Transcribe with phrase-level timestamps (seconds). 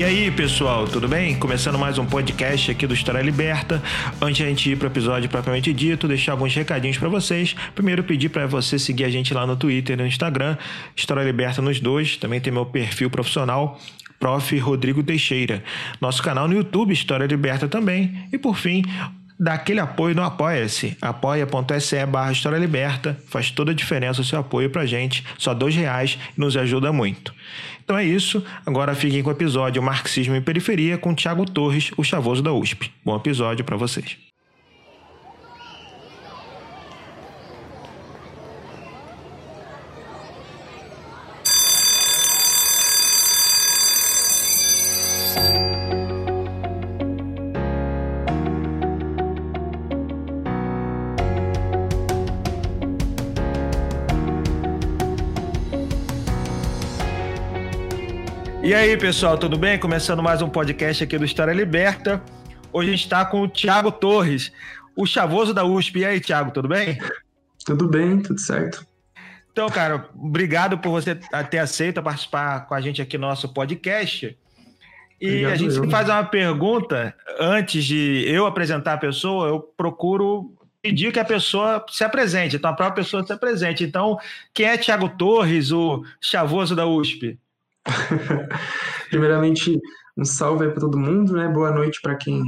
[0.00, 1.38] E aí, pessoal, tudo bem?
[1.38, 3.82] Começando mais um podcast aqui do História Liberta.
[4.18, 7.54] Antes de a gente ir para o episódio propriamente dito, deixar alguns recadinhos para vocês.
[7.74, 10.56] Primeiro, pedir para você seguir a gente lá no Twitter e no Instagram,
[10.96, 12.16] História Liberta nos dois.
[12.16, 13.78] Também tem meu perfil profissional,
[14.18, 14.58] Prof.
[14.58, 15.62] Rodrigo Teixeira.
[16.00, 18.26] Nosso canal no YouTube, História Liberta também.
[18.32, 18.82] E por fim,
[19.40, 20.96] dá aquele apoio no Apoia-se.
[21.00, 23.18] apoia.se barra História Liberta.
[23.26, 25.24] Faz toda a diferença o seu apoio pra gente.
[25.38, 27.34] Só dois reais e nos ajuda muito.
[27.82, 28.44] Então é isso.
[28.66, 32.92] Agora fiquem com o episódio Marxismo em Periferia com Tiago Torres, o chavoso da USP.
[33.02, 34.29] Bom episódio para vocês.
[58.70, 59.76] E aí, pessoal, tudo bem?
[59.80, 62.22] Começando mais um podcast aqui do História Liberta.
[62.72, 64.52] Hoje a gente está com o Tiago Torres,
[64.94, 65.98] o chavoso da USP.
[65.98, 66.96] E aí, Tiago, tudo bem?
[67.66, 68.86] Tudo bem, tudo certo.
[69.50, 71.16] Então, cara, obrigado por você
[71.50, 74.38] ter aceito participar com a gente aqui no nosso podcast.
[75.20, 75.90] E obrigado a gente eu.
[75.90, 81.84] faz uma pergunta antes de eu apresentar a pessoa, eu procuro pedir que a pessoa
[81.88, 83.82] se apresente, então a própria pessoa se apresente.
[83.82, 84.16] Então,
[84.54, 87.36] quem é Tiago Torres, o chavoso da USP?
[89.10, 89.78] Primeiramente,
[90.16, 91.48] um salve aí para todo mundo, né?
[91.48, 92.42] Boa noite para quem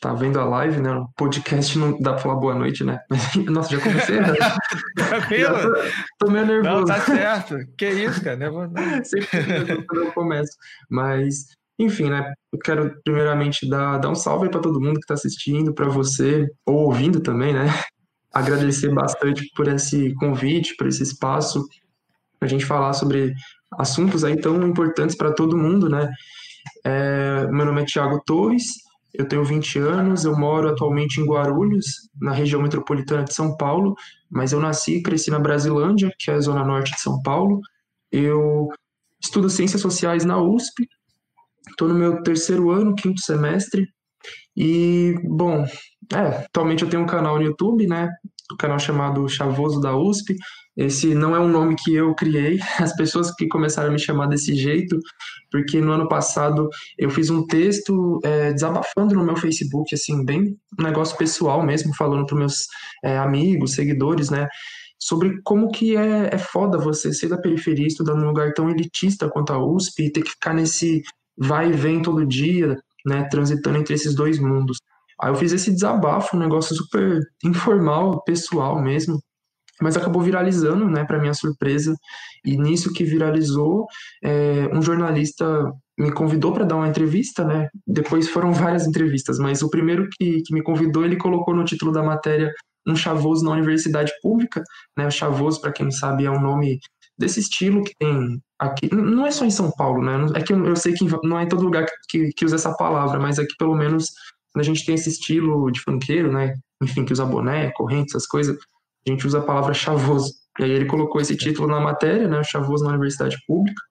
[0.00, 0.92] tá vendo a live, né?
[0.92, 2.98] O podcast não dá para falar boa noite, né?
[3.48, 4.34] Nossa, já comecei, né?
[4.96, 5.56] Tranquilo.
[6.18, 6.74] tô, tô, meio nervoso.
[6.76, 7.56] Não, tá certo.
[7.78, 8.36] Que isso, cara?
[8.36, 8.72] Nervoso.
[9.04, 10.52] Sempre quando eu começo.
[10.90, 11.46] Mas,
[11.78, 12.34] enfim, né?
[12.52, 16.46] Eu quero primeiramente dar, dar um salve para todo mundo que está assistindo, para você,
[16.66, 17.66] ou ouvindo também, né?
[18.30, 21.66] Agradecer bastante por esse convite, por esse espaço,
[22.38, 23.32] para a gente falar sobre
[23.78, 26.10] assuntos aí tão importantes para todo mundo, né?
[26.84, 28.66] É, meu nome é Tiago Torres,
[29.12, 33.94] eu tenho 20 anos, eu moro atualmente em Guarulhos, na região metropolitana de São Paulo,
[34.30, 37.60] mas eu nasci e cresci na Brasilândia, que é a zona norte de São Paulo.
[38.10, 38.68] Eu
[39.22, 40.88] estudo Ciências Sociais na USP,
[41.68, 43.88] estou no meu terceiro ano, quinto semestre,
[44.56, 45.64] e, bom,
[46.12, 48.08] é, atualmente eu tenho um canal no YouTube, né?
[48.52, 50.36] Um canal chamado Chavoso da USP,
[50.76, 54.26] esse não é um nome que eu criei, as pessoas que começaram a me chamar
[54.26, 54.98] desse jeito,
[55.50, 56.68] porque no ano passado
[56.98, 61.94] eu fiz um texto é, desabafando no meu Facebook, assim, bem um negócio pessoal mesmo,
[61.94, 62.66] falando para meus
[63.04, 64.48] é, amigos, seguidores, né,
[64.98, 69.28] sobre como que é, é foda você ser da periferia, estudando num lugar tão elitista
[69.28, 71.02] quanto a USP e ter que ficar nesse
[71.36, 72.76] vai e vem todo dia,
[73.06, 74.78] né, transitando entre esses dois mundos.
[75.20, 79.18] Aí eu fiz esse desabafo, um negócio super informal, pessoal mesmo,
[79.80, 81.94] mas acabou viralizando, né, para minha surpresa.
[82.44, 83.86] E nisso que viralizou,
[84.22, 87.68] é, um jornalista me convidou para dar uma entrevista, né?
[87.86, 91.92] Depois foram várias entrevistas, mas o primeiro que, que me convidou, ele colocou no título
[91.92, 92.52] da matéria
[92.86, 94.62] um chavoso na universidade pública,
[94.96, 95.10] né?
[95.10, 96.78] Chavoso, para quem não sabe, é um nome
[97.16, 98.92] desse estilo que tem aqui.
[98.92, 100.26] Não é só em São Paulo, né?
[100.34, 102.76] É que eu, eu sei que não é em todo lugar que, que usa essa
[102.76, 104.06] palavra, mas aqui pelo menos
[104.60, 106.54] a gente tem esse estilo de funkeiro, né?
[106.82, 108.56] Enfim, que usa boné, corrente, essas coisas
[109.06, 110.32] a gente usa a palavra chavoso.
[110.58, 113.82] E aí ele colocou esse título na matéria, né, chavoso na universidade pública,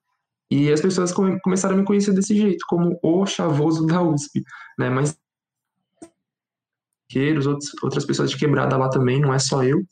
[0.50, 4.42] e as pessoas come, começaram a me conhecer desse jeito, como o chavoso da USP,
[4.78, 5.16] né, mas
[7.46, 9.84] outros, outras pessoas de quebrada lá também, não é só eu,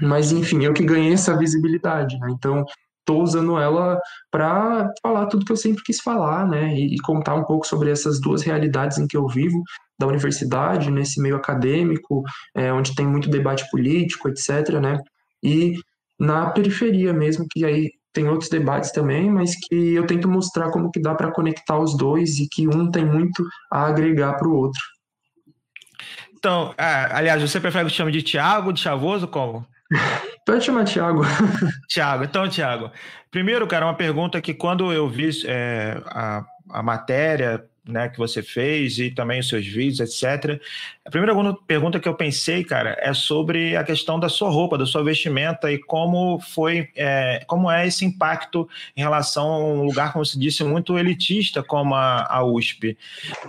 [0.00, 2.64] mas enfim, eu que ganhei essa visibilidade, né, então
[3.04, 4.00] estou usando ela
[4.30, 7.90] para falar tudo que eu sempre quis falar, né, e, e contar um pouco sobre
[7.90, 9.62] essas duas realidades em que eu vivo,
[9.98, 12.22] da universidade, nesse meio acadêmico,
[12.56, 14.98] é, onde tem muito debate político, etc., né?
[15.42, 15.74] E
[16.18, 20.90] na periferia mesmo, que aí tem outros debates também, mas que eu tento mostrar como
[20.90, 24.54] que dá para conectar os dois e que um tem muito a agregar para o
[24.54, 24.80] outro.
[26.32, 29.66] Então, ah, aliás, você prefere que chame de Tiago, de Chavoso, como?
[30.44, 31.22] Pode chamar Tiago.
[31.88, 32.90] Tiago, então, Tiago.
[33.30, 38.42] Primeiro, cara, uma pergunta que quando eu vi é, a, a matéria né, que você
[38.42, 40.60] fez e também os seus vídeos, etc.
[41.04, 41.34] A primeira
[41.66, 45.70] pergunta que eu pensei, cara, é sobre a questão da sua roupa, da sua vestimenta
[45.70, 50.38] e como foi, é, como é esse impacto em relação a um lugar, como se
[50.38, 52.96] disse, muito elitista como a, a USP.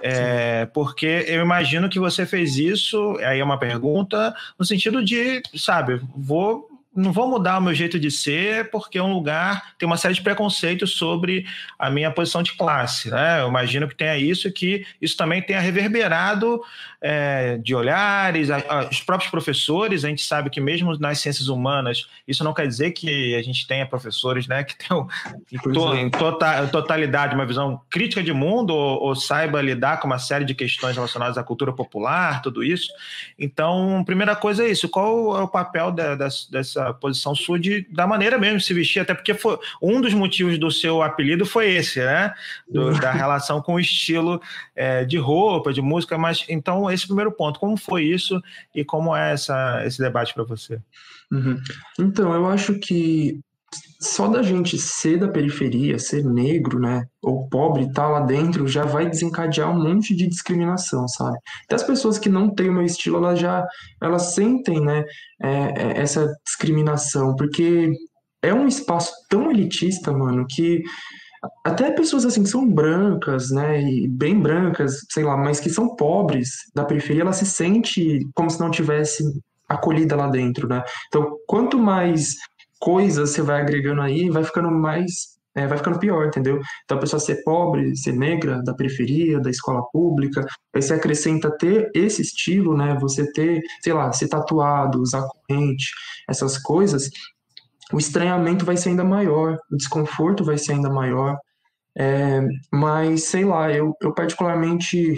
[0.01, 5.41] É, porque eu imagino que você fez isso, aí é uma pergunta, no sentido de,
[5.55, 9.85] sabe, vou não vou mudar o meu jeito de ser porque é um lugar tem
[9.85, 11.45] uma série de preconceitos sobre
[11.77, 13.41] a minha posição de classe, né?
[13.41, 16.61] Eu imagino que tenha isso que isso também tenha reverberado
[17.01, 20.05] é, de olhares, a, a, os próprios professores.
[20.05, 23.67] A gente sabe que mesmo nas ciências humanas isso não quer dizer que a gente
[23.67, 25.07] tenha professores, né, que tenham
[25.73, 26.01] to, é.
[26.01, 30.45] em tota, totalidade uma visão crítica de mundo ou, ou saiba lidar com uma série
[30.45, 32.89] de questões relacionadas à cultura popular, tudo isso.
[33.37, 34.87] Então, primeira coisa é isso.
[34.87, 38.99] Qual é o papel da, dessa posição sua de, da maneira mesmo de se vestir,
[38.99, 42.33] até porque foi um dos motivos do seu apelido foi esse, né?
[42.67, 44.41] Do, da relação com o estilo
[44.75, 48.41] é, de roupa, de música, mas então esse primeiro ponto, como foi isso
[48.73, 50.79] e como é essa, esse debate para você?
[51.31, 51.59] Uhum.
[51.99, 53.39] Então, eu acho que
[53.99, 58.67] só da gente ser da periferia, ser negro, né, ou pobre, estar tá lá dentro,
[58.67, 61.37] já vai desencadear um monte de discriminação, sabe?
[61.65, 63.65] Até as pessoas que não têm o meu estilo, elas já,
[64.01, 65.03] elas sentem, né,
[65.41, 67.91] é, é, essa discriminação, porque
[68.41, 70.83] é um espaço tão elitista, mano, que
[71.63, 75.95] até pessoas assim que são brancas, né, e bem brancas, sei lá, mas que são
[75.95, 79.23] pobres da periferia, ela se sente como se não tivesse
[79.67, 80.83] acolhida lá dentro, né?
[81.07, 82.35] Então, quanto mais
[82.79, 86.59] coisas você vai agregando aí, vai ficando mais é, vai ficando pior, entendeu?
[86.83, 91.49] Então a pessoa ser pobre, ser negra, da periferia, da escola pública, aí você acrescenta
[91.57, 92.97] ter esse estilo, né?
[92.99, 95.91] Você ter, sei lá, ser tatuado, usar corrente,
[96.29, 97.09] essas coisas,
[97.93, 101.37] o estranhamento vai ser ainda maior, o desconforto vai ser ainda maior.
[101.97, 102.41] É,
[102.71, 105.15] mas, sei lá, eu, eu particularmente.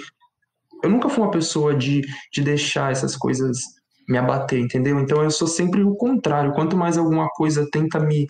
[0.83, 2.01] Eu nunca fui uma pessoa de,
[2.31, 3.57] de deixar essas coisas
[4.07, 4.99] me abater, entendeu?
[4.99, 6.53] Então eu sou sempre o contrário.
[6.53, 8.25] Quanto mais alguma coisa tenta me,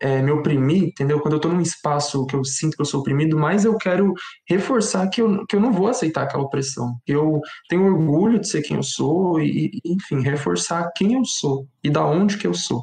[0.00, 1.20] é, me oprimir, entendeu?
[1.20, 4.14] Quando eu estou num espaço que eu sinto que eu sou oprimido, mais eu quero
[4.48, 6.96] reforçar que eu, que eu não vou aceitar aquela opressão.
[7.06, 11.90] Eu tenho orgulho de ser quem eu sou e, enfim, reforçar quem eu sou e
[11.90, 12.82] da onde que eu sou.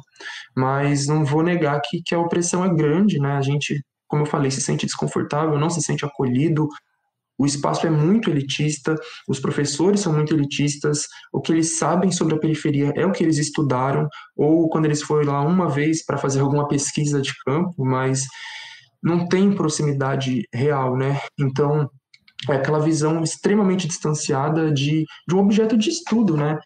[0.56, 3.32] Mas não vou negar que, que a opressão é grande, né?
[3.32, 6.68] A gente, como eu falei, se sente desconfortável, não se sente acolhido,
[7.38, 8.96] o espaço é muito elitista,
[9.28, 13.22] os professores são muito elitistas, o que eles sabem sobre a periferia é o que
[13.22, 17.84] eles estudaram, ou quando eles foram lá uma vez para fazer alguma pesquisa de campo,
[17.84, 18.22] mas
[19.02, 21.20] não tem proximidade real, né?
[21.38, 21.88] Então,
[22.48, 26.58] é aquela visão extremamente distanciada de, de um objeto de estudo, né?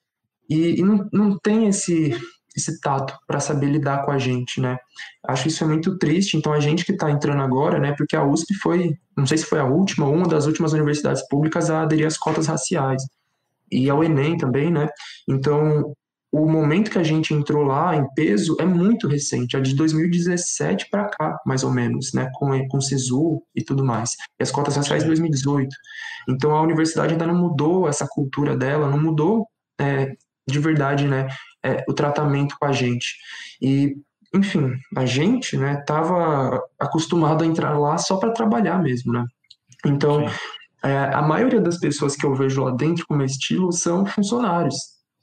[0.48, 2.16] E, e não, não tem esse,
[2.56, 4.78] esse tato para saber lidar com a gente, né?
[5.26, 6.37] Acho isso é muito triste.
[6.37, 7.94] Então a gente que está entrando agora, né?
[7.96, 11.70] Porque a USP foi, não sei se foi a última, uma das últimas universidades públicas
[11.70, 13.02] a aderir às cotas raciais
[13.70, 14.88] e ao Enem também, né?
[15.28, 15.94] Então
[16.32, 20.88] o momento que a gente entrou lá em peso é muito recente, é de 2017
[20.90, 24.12] para cá, mais ou menos, né, com com o SISU e tudo mais.
[24.40, 25.69] E as cotas raciais de 2018.
[26.26, 29.46] Então a universidade ainda não mudou essa cultura dela, não mudou
[29.78, 30.14] é,
[30.49, 31.28] de verdade, né,
[31.64, 33.17] é, o tratamento com a gente.
[33.61, 33.97] E,
[34.35, 39.25] enfim, a gente, né, estava acostumado a entrar lá só para trabalhar mesmo, né?
[39.85, 40.26] Então,
[40.85, 44.75] é, a maioria das pessoas que eu vejo lá dentro com meu estilo são funcionários,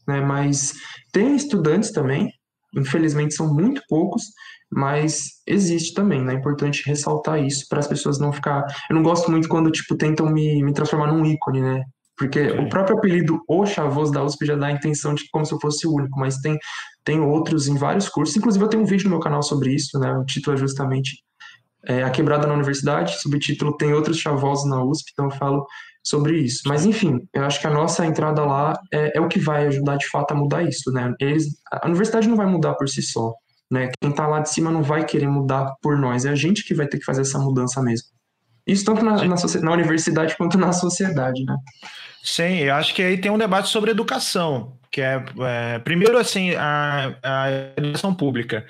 [0.08, 0.22] né?
[0.22, 0.74] Mas
[1.12, 2.32] tem estudantes também,
[2.76, 4.24] infelizmente são muito poucos,
[4.72, 6.34] mas existe também, né?
[6.34, 8.66] É importante ressaltar isso para as pessoas não ficar.
[8.90, 11.84] Eu não gosto muito quando tipo tentam me, me transformar num ícone, né?
[12.20, 12.60] Porque Sim.
[12.60, 15.60] o próprio apelido O Chavoso da USP já dá a intenção de como se eu
[15.60, 16.60] fosse o único, mas tem,
[17.06, 18.36] tem outros em vários cursos.
[18.36, 20.12] Inclusive, eu tenho um vídeo no meu canal sobre isso, né?
[20.12, 21.24] O título é justamente
[21.88, 23.22] é, A Quebrada na Universidade.
[23.22, 25.66] Subtítulo Tem Outros Chavosos na USP, então eu falo
[26.04, 26.64] sobre isso.
[26.68, 29.96] Mas, enfim, eu acho que a nossa entrada lá é, é o que vai ajudar
[29.96, 31.14] de fato a mudar isso, né?
[31.22, 33.34] Eles, a universidade não vai mudar por si só,
[33.72, 33.90] né?
[34.02, 36.74] Quem está lá de cima não vai querer mudar por nós, é a gente que
[36.74, 38.10] vai ter que fazer essa mudança mesmo.
[38.72, 41.58] Isso tanto na, na, na universidade quanto na sociedade, né?
[42.22, 46.54] Sim, eu acho que aí tem um debate sobre educação, que é, é primeiro assim
[46.56, 48.66] a, a educação pública.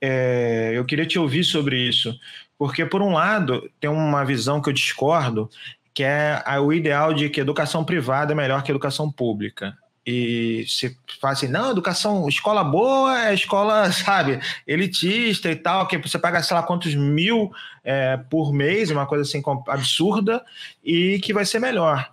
[0.00, 2.14] É, eu queria te ouvir sobre isso,
[2.56, 5.50] porque por um lado tem uma visão que eu discordo,
[5.92, 10.96] que é o ideal de que educação privada é melhor que educação pública e se
[11.20, 16.42] fala assim, não, educação, escola boa é escola, sabe, elitista e tal, que você paga,
[16.42, 17.52] sei lá, quantos mil
[17.84, 20.44] é, por mês, uma coisa assim absurda,
[20.84, 22.10] e que vai ser melhor.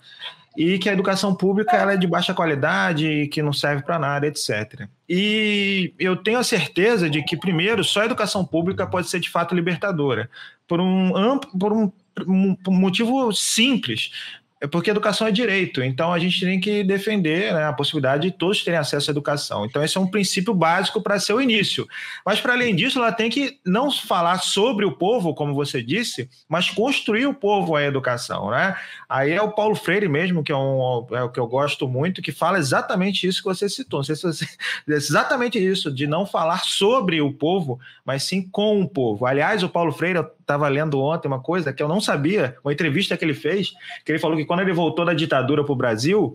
[0.58, 4.28] E que a educação pública ela é de baixa qualidade, que não serve para nada,
[4.28, 4.88] etc.
[5.08, 9.30] E eu tenho a certeza de que, primeiro, só a educação pública pode ser de
[9.30, 10.30] fato libertadora,
[10.68, 11.92] por um, por um,
[12.28, 14.12] um motivo simples,
[14.62, 18.32] é porque educação é direito, então a gente tem que defender né, a possibilidade de
[18.32, 19.66] todos terem acesso à educação.
[19.66, 21.88] Então, esse é um princípio básico para ser o início.
[22.26, 26.30] Mas, para além disso, ela tem que não falar sobre o povo, como você disse,
[26.50, 28.50] mas construir o povo à educação.
[28.52, 28.76] Né?
[29.08, 32.22] Aí é o Paulo Freire mesmo, que é, um, é o que eu gosto muito,
[32.22, 34.00] que fala exatamente isso que você citou.
[34.00, 34.46] Não sei se você,
[34.88, 39.26] exatamente isso, de não falar sobre o povo, mas sim com o povo.
[39.26, 43.16] Aliás, o Paulo Freire, estava lendo ontem uma coisa que eu não sabia, uma entrevista
[43.16, 43.72] que ele fez,
[44.04, 46.34] que ele falou que quando ele voltou da ditadura para o Brasil,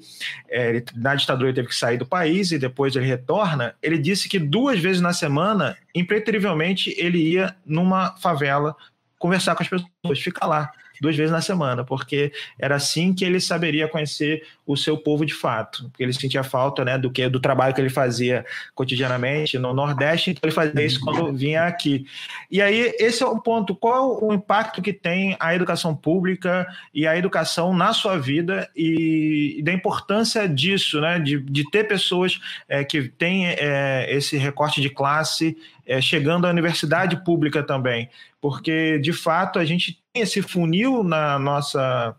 [0.48, 3.74] é, ele, na ditadura ele teve que sair do país e depois ele retorna.
[3.82, 8.76] Ele disse que duas vezes na semana, impreterivelmente, ele ia numa favela
[9.18, 10.70] conversar com as pessoas, ficar lá
[11.04, 15.34] duas vezes na semana, porque era assim que ele saberia conhecer o seu povo de
[15.34, 19.74] fato, porque ele sentia falta, né, do que do trabalho que ele fazia cotidianamente no
[19.74, 22.06] Nordeste, então ele fazia isso quando vinha aqui.
[22.50, 27.06] E aí esse é o ponto, qual o impacto que tem a educação pública e
[27.06, 32.82] a educação na sua vida e, da importância disso, né, de, de ter pessoas é,
[32.82, 35.54] que têm é, esse recorte de classe
[35.86, 38.08] é, chegando à universidade pública também,
[38.40, 42.14] porque de fato a gente esse funil na nossa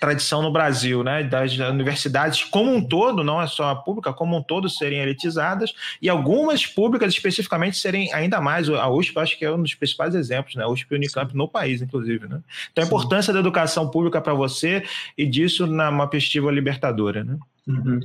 [0.00, 4.36] tradição no Brasil, né, das universidades como um todo, não é só a pública, como
[4.36, 9.44] um todo serem elitizadas e algumas públicas especificamente serem ainda mais, a USP acho que
[9.44, 12.40] é um dos principais exemplos, né, a USP e Unicamp no país, inclusive, né.
[12.72, 14.82] Então a importância da educação pública para você
[15.16, 17.38] e disso numa perspectiva libertadora, né.
[17.66, 17.98] Uhum.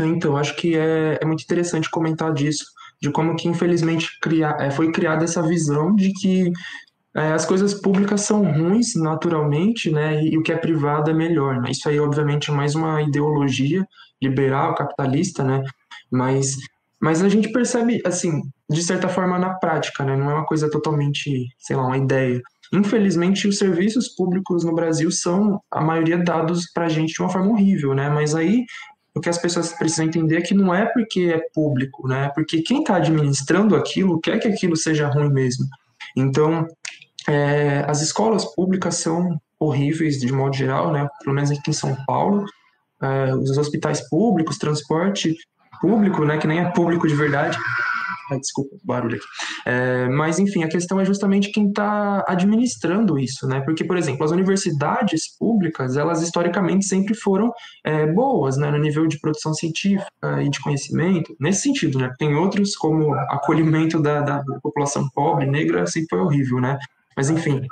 [0.00, 2.66] Então, acho que é, é muito interessante comentar disso,
[3.00, 6.52] de como que infelizmente cria, é, foi criada essa visão de que
[7.14, 11.60] as coisas públicas são ruins naturalmente, né, e, e o que é privado é melhor.
[11.60, 11.70] Né?
[11.70, 13.86] Isso aí, obviamente, é mais uma ideologia
[14.22, 15.62] liberal, capitalista, né,
[16.10, 16.56] mas,
[17.00, 20.70] mas a gente percebe, assim, de certa forma na prática, né, não é uma coisa
[20.70, 22.40] totalmente, sei lá, uma ideia.
[22.72, 27.28] Infelizmente, os serviços públicos no Brasil são, a maioria, dados para a gente de uma
[27.28, 28.08] forma horrível, né?
[28.08, 28.64] Mas aí
[29.12, 32.26] o que as pessoas precisam entender é que não é porque é público, né?
[32.26, 35.66] É porque quem está administrando aquilo quer que aquilo seja ruim mesmo.
[36.16, 36.66] Então,
[37.30, 41.06] é, as escolas públicas são horríveis de modo geral, né?
[41.22, 42.44] Pelo menos aqui em São Paulo,
[43.02, 45.36] é, os hospitais públicos, transporte
[45.80, 46.38] público, né?
[46.38, 47.56] Que nem é público de verdade,
[48.30, 49.26] Ai, desculpa o barulho aqui.
[49.66, 53.60] É, mas, enfim, a questão é justamente quem está administrando isso, né?
[53.60, 57.52] Porque, por exemplo, as universidades públicas, elas historicamente sempre foram
[57.84, 58.70] é, boas, né?
[58.70, 62.14] No nível de produção científica e de conhecimento, nesse sentido, né?
[62.18, 66.78] Tem outros, como acolhimento da, da população pobre, negra, sempre foi horrível, né?
[67.16, 67.66] Mas, enfim,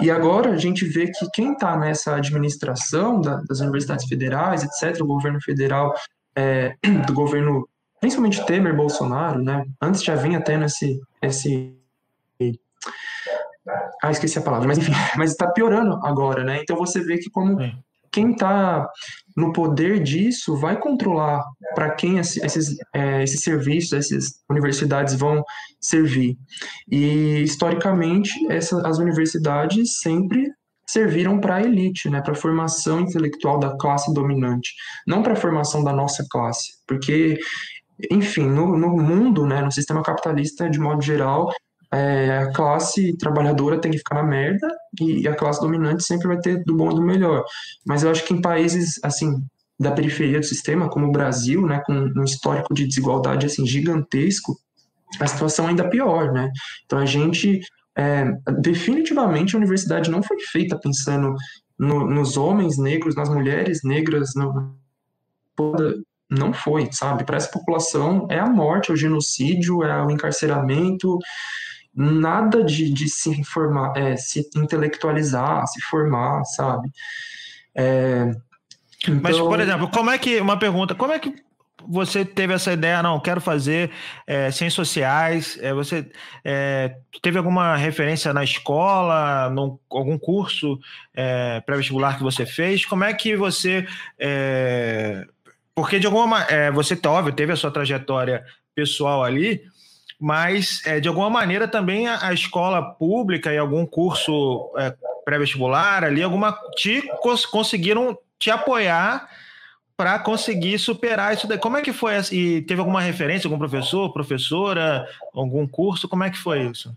[0.00, 5.00] e agora a gente vê que quem está nessa administração da, das universidades federais, etc.,
[5.00, 5.94] o governo federal,
[6.34, 6.74] é,
[7.06, 7.68] do governo
[8.00, 9.64] principalmente Temer, Bolsonaro, né?
[9.80, 11.72] Antes já vinha tendo esse, esse
[14.02, 16.60] ah, esqueci a palavra, mas enfim, mas está piorando agora, né?
[16.60, 17.56] Então você vê que como
[18.12, 18.86] quem está
[19.36, 21.42] no poder disso vai controlar
[21.74, 25.42] para quem esses, é, esses serviços, essas universidades vão
[25.80, 26.36] servir.
[26.90, 30.50] E historicamente, essa, as universidades sempre
[30.86, 34.74] serviram para a elite, né, para a formação intelectual da classe dominante,
[35.06, 37.38] não para a formação da nossa classe, porque
[38.10, 41.50] enfim, no, no mundo, né, no sistema capitalista, de modo geral,
[41.92, 44.66] é, a classe trabalhadora tem que ficar na merda
[45.00, 47.44] e a classe dominante sempre vai ter do bom e do melhor.
[47.86, 49.44] Mas eu acho que em países, assim,
[49.78, 54.56] da periferia do sistema, como o Brasil, né, com um histórico de desigualdade, assim, gigantesco,
[55.20, 56.50] a situação é ainda pior, né?
[56.86, 57.60] Então a gente,
[57.94, 58.24] é,
[58.60, 61.34] definitivamente, a universidade não foi feita pensando
[61.78, 64.74] no, nos homens negros, nas mulheres negras, no,
[66.30, 67.24] não foi, sabe?
[67.24, 71.18] Para essa população é a morte, é o genocídio, é o encarceramento,
[71.94, 76.90] nada de, de se informar, é, se intelectualizar, se formar, sabe?
[77.74, 78.30] É,
[79.02, 79.20] então...
[79.22, 81.34] Mas, por exemplo, como é que, uma pergunta, como é que
[81.88, 83.90] você teve essa ideia, não, quero fazer
[84.26, 86.08] é, ciências sociais, é, você
[86.44, 90.78] é, teve alguma referência na escola, num, algum curso
[91.14, 92.84] é, pré-vestibular que você fez?
[92.86, 93.86] Como é que você
[94.18, 95.26] é,
[95.74, 98.44] porque de alguma é, você óbvio, teve a sua trajetória
[98.74, 99.62] pessoal ali,
[100.22, 106.04] mas é, de alguma maneira também a, a escola pública e algum curso é, pré-vestibular
[106.04, 109.28] ali, alguma te cons, conseguiram te apoiar
[109.96, 111.58] para conseguir superar isso daí.
[111.58, 112.14] Como é que foi?
[112.30, 116.08] E teve alguma referência, algum professor, professora, algum curso?
[116.08, 116.96] Como é que foi isso?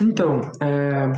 [0.00, 1.12] Então, é,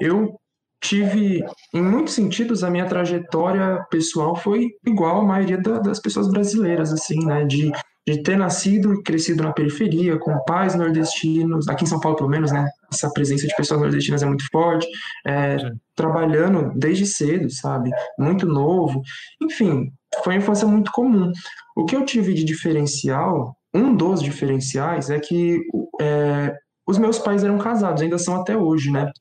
[0.00, 0.40] eu
[0.80, 1.44] tive,
[1.74, 6.92] em muitos sentidos, a minha trajetória pessoal foi igual à maioria da, das pessoas brasileiras,
[6.92, 7.44] assim, né?
[7.44, 7.72] De,
[8.12, 12.30] de ter nascido e crescido na periferia, com pais nordestinos, aqui em São Paulo pelo
[12.30, 12.66] menos, né?
[12.90, 14.88] Essa presença de pessoas nordestinas é muito forte,
[15.26, 15.58] é,
[15.94, 17.90] trabalhando desde cedo, sabe?
[18.18, 19.02] Muito novo.
[19.42, 19.92] Enfim,
[20.24, 21.30] foi uma infância muito comum.
[21.76, 25.60] O que eu tive de diferencial, um dos diferenciais, é que
[26.00, 29.12] é, os meus pais eram casados, ainda são até hoje, né?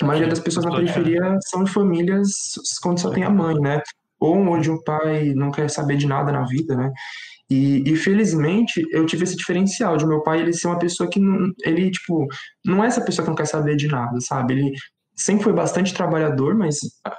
[0.00, 2.30] A maioria das pessoas na periferia são de famílias
[2.80, 3.82] quando só tem a mãe, né?
[4.20, 6.92] Ou onde o pai não quer saber de nada na vida, né?
[7.50, 11.18] E, e, felizmente eu tive esse diferencial de meu pai ele ser uma pessoa que
[11.18, 12.26] não, ele tipo
[12.62, 14.52] não é essa pessoa que não quer saber de nada, sabe?
[14.54, 14.72] Ele
[15.16, 16.76] sempre foi bastante trabalhador, mas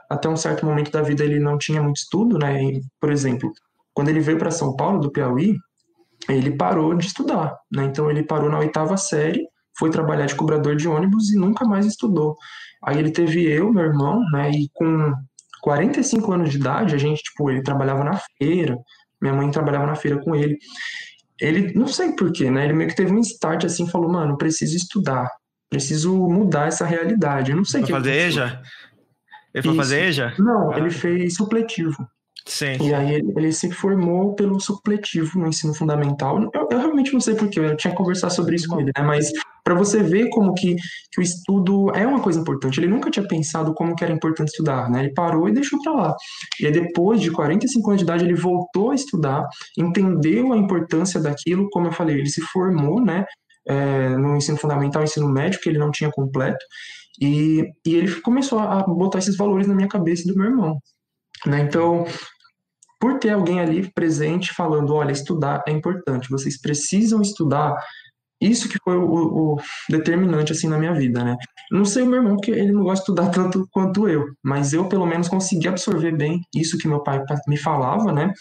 [0.09, 2.63] até um certo momento da vida ele não tinha muito estudo, né?
[2.63, 3.51] E, por exemplo,
[3.93, 5.57] quando ele veio para São Paulo do Piauí,
[6.29, 7.86] ele parou de estudar, né?
[7.86, 9.45] Então ele parou na oitava série,
[9.77, 12.36] foi trabalhar de cobrador de ônibus e nunca mais estudou.
[12.83, 14.51] Aí ele teve eu, meu irmão, né?
[14.51, 15.13] E com
[15.62, 18.77] 45 anos de idade, a gente, tipo, ele trabalhava na feira,
[19.22, 20.58] minha mãe trabalhava na feira com ele.
[21.40, 22.66] Ele, não sei porquê, né?
[22.66, 25.30] Ele meio que teve um start assim, falou, mano, preciso estudar,
[25.70, 27.52] preciso mudar essa realidade.
[27.52, 27.92] Eu não sei o que.
[27.92, 28.62] fazer EJA?
[29.54, 30.34] Ele foi fazer EJA?
[30.38, 30.78] Não, ah.
[30.78, 32.08] ele fez supletivo.
[32.50, 32.77] Sim.
[32.82, 36.41] E aí ele, ele, se formou pelo supletivo no ensino fundamental.
[36.51, 39.03] Eu, eu realmente não sei porquê, eu tinha que conversar sobre isso com ele, né?
[39.03, 39.32] Mas
[39.63, 40.75] para você ver como que,
[41.12, 42.79] que o estudo é uma coisa importante.
[42.79, 45.01] Ele nunca tinha pensado como que era importante estudar, né?
[45.01, 46.15] Ele parou e deixou para lá.
[46.60, 51.22] E aí depois de 45 anos de idade ele voltou a estudar, entendeu a importância
[51.22, 53.25] daquilo, como eu falei, ele se formou, né?
[53.68, 56.65] É, no ensino fundamental, ensino médio, que ele não tinha completo,
[57.22, 60.79] e, e ele começou a botar esses valores na minha cabeça e do meu irmão.
[61.46, 61.62] Né?
[61.62, 62.06] Então,
[63.00, 67.75] por ter alguém ali presente falando, olha, estudar é importante, vocês precisam estudar,
[68.41, 69.58] isso que foi o, o,
[69.89, 71.36] determinante assim na minha vida, né?
[71.72, 74.74] Não sei o meu irmão porque ele não gosta de estudar tanto quanto eu, mas
[74.74, 78.34] eu pelo menos consegui absorver bem isso que meu pai me falava, né?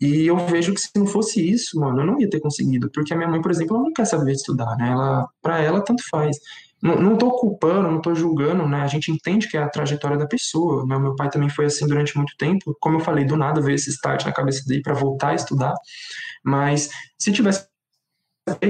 [0.00, 3.12] E eu vejo que se não fosse isso, mano, eu não ia ter conseguido, porque
[3.12, 4.90] a minha mãe, por exemplo, ela não quer saber estudar, né?
[4.90, 6.36] Ela, para ela tanto faz.
[6.80, 8.82] Não, tô culpando, não tô julgando, né?
[8.82, 10.86] A gente entende que é a trajetória da pessoa.
[10.86, 10.98] Né?
[10.98, 12.76] Meu pai também foi assim durante muito tempo.
[12.80, 15.74] Como eu falei, do nada veio esse start na cabeça dele para voltar a estudar.
[16.44, 17.66] Mas se tivesse,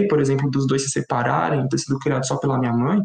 [0.09, 2.99] por exemplo, dos dois se separarem, ter sido criado só pela minha mãe,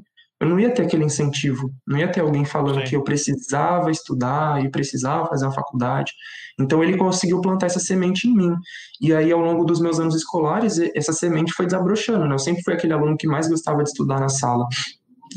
[0.43, 2.83] eu não ia ter aquele incentivo, não ia ter alguém falando Sim.
[2.83, 6.11] que eu precisava estudar e precisava fazer uma faculdade.
[6.59, 8.53] Então ele conseguiu plantar essa semente em mim.
[9.01, 12.25] E aí, ao longo dos meus anos escolares, essa semente foi desabrochando.
[12.27, 12.35] Né?
[12.35, 14.67] Eu sempre fui aquele aluno que mais gostava de estudar na sala.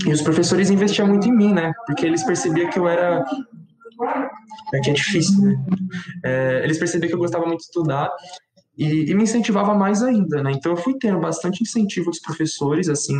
[0.04, 1.72] E os professores investiam muito em mim, né?
[1.86, 3.24] Porque eles percebiam que eu era.
[4.74, 5.64] É que é difícil, né?
[6.24, 8.10] É, eles percebiam que eu gostava muito de estudar
[8.76, 10.52] e, e, me incentivava mais ainda, né?
[10.52, 13.16] Então eu fui tendo bastante incentivo dos professores, assim,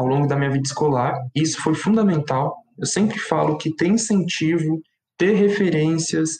[0.00, 1.14] ao longo da minha vida escolar.
[1.34, 2.56] Isso foi fundamental.
[2.78, 4.80] Eu sempre falo que ter incentivo,
[5.18, 6.30] ter referências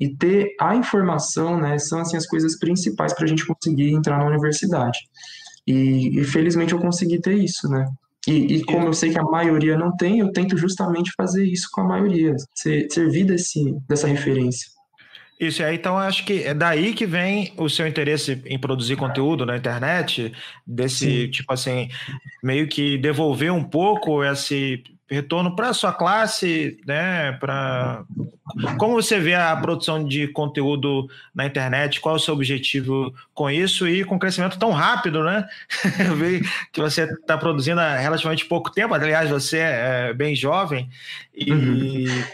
[0.00, 4.18] e ter a informação, né, são assim as coisas principais para a gente conseguir entrar
[4.18, 4.98] na universidade.
[5.66, 7.84] E, e, felizmente eu consegui ter isso, né?
[8.26, 11.68] E, e, como eu sei que a maioria não tem, eu tento justamente fazer isso
[11.72, 14.70] com a maioria, ser, servir desse, dessa referência.
[15.38, 19.46] Isso, aí então acho que é daí que vem o seu interesse em produzir conteúdo
[19.46, 20.32] na internet,
[20.66, 21.30] desse Sim.
[21.30, 21.88] tipo assim,
[22.42, 27.32] meio que devolver um pouco esse retorno para a sua classe, né?
[27.32, 28.04] Para
[28.78, 32.00] como você vê a produção de conteúdo na internet?
[32.00, 35.46] Qual é o seu objetivo com isso e com crescimento tão rápido, né?
[36.06, 38.92] Eu vi que você está produzindo há relativamente pouco tempo.
[38.92, 40.90] Aliás, você é bem jovem
[41.34, 42.24] e uhum.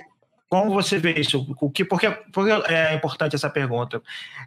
[0.55, 1.45] Como você vê isso?
[1.61, 4.01] O que, porque, porque é importante essa pergunta.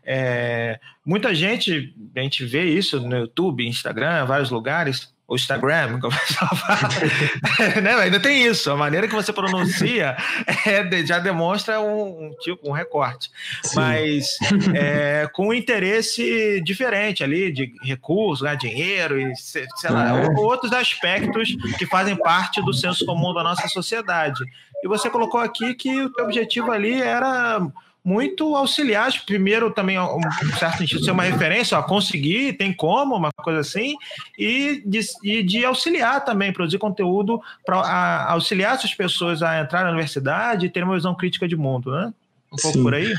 [0.06, 6.15] É, muita gente, a gente vê isso no YouTube, Instagram, vários lugares, o Instagram, como
[6.15, 7.82] o pessoal fala.
[7.84, 7.93] né?
[7.96, 10.15] Ainda tem isso, a maneira que você pronuncia
[10.65, 13.30] é, já demonstra um, um, tipo, um recorte.
[13.63, 13.76] Sim.
[13.76, 14.26] Mas
[14.74, 20.30] é, com um interesse diferente ali, de recursos, ganhar dinheiro e sei lá, é.
[20.39, 24.41] outros aspectos que fazem parte do senso comum da nossa sociedade.
[24.84, 27.60] E você colocou aqui que o objetivo ali era
[28.08, 29.12] muito auxiliar.
[29.26, 30.22] Primeiro, também, um
[30.58, 33.96] certo sentido, ser uma referência, ó, conseguir, tem como, uma coisa assim,
[34.40, 39.90] e de, e de auxiliar também, produzir conteúdo para auxiliar essas pessoas a entrar na
[39.90, 42.13] universidade e ter uma visão crítica de mundo, né?
[42.54, 42.84] Um pouco Sim.
[42.84, 43.13] por aí?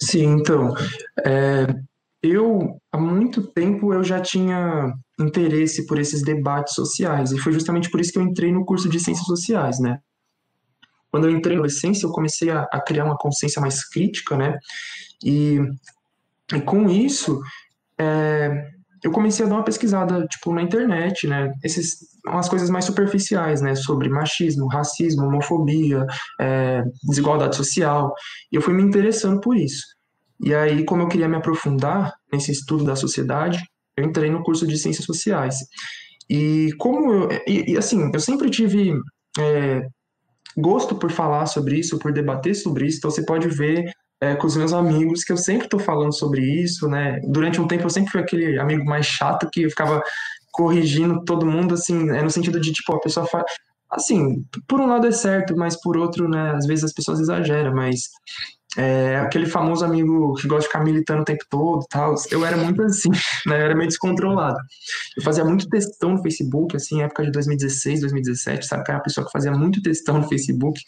[0.00, 0.74] Sim, então.
[1.24, 1.72] É,
[2.20, 7.88] eu, há muito tempo, eu já tinha interesse por esses debates sociais, e foi justamente
[7.88, 10.00] por isso que eu entrei no curso de Ciências Sociais, né?
[11.10, 14.58] Quando eu entrei na adolescência, eu comecei a, a criar uma consciência mais crítica, né?
[15.24, 15.58] E,
[16.54, 17.40] e com isso,
[17.98, 18.70] é,
[19.02, 21.52] eu comecei a dar uma pesquisada, tipo, na internet, né?
[21.64, 23.74] Esses, umas coisas mais superficiais, né?
[23.74, 26.06] Sobre machismo, racismo, homofobia,
[26.40, 28.12] é, desigualdade social.
[28.52, 29.82] E eu fui me interessando por isso.
[30.42, 33.62] E aí, como eu queria me aprofundar nesse estudo da sociedade,
[33.96, 35.56] eu entrei no curso de Ciências Sociais.
[36.28, 38.92] E como eu, e, e assim, eu sempre tive
[39.38, 39.82] é,
[40.60, 44.46] gosto por falar sobre isso, por debater sobre isso, então você pode ver é, com
[44.46, 47.20] os meus amigos que eu sempre estou falando sobre isso, né?
[47.24, 50.02] Durante um tempo eu sempre fui aquele amigo mais chato que ficava
[50.52, 53.44] corrigindo todo mundo, assim, é no sentido de, tipo, a pessoa faz...
[53.90, 57.74] Assim, por um lado é certo, mas por outro, né, às vezes as pessoas exageram,
[57.74, 58.02] mas
[58.76, 62.56] é, aquele famoso amigo que gosta de ficar militando o tempo todo tal, eu era
[62.56, 63.08] muito assim,
[63.46, 64.58] né, eu era meio descontrolado.
[65.16, 69.02] Eu fazia muito textão no Facebook, assim, época de 2016, 2017, sabe, que era uma
[69.02, 70.80] pessoa que fazia muito textão no Facebook,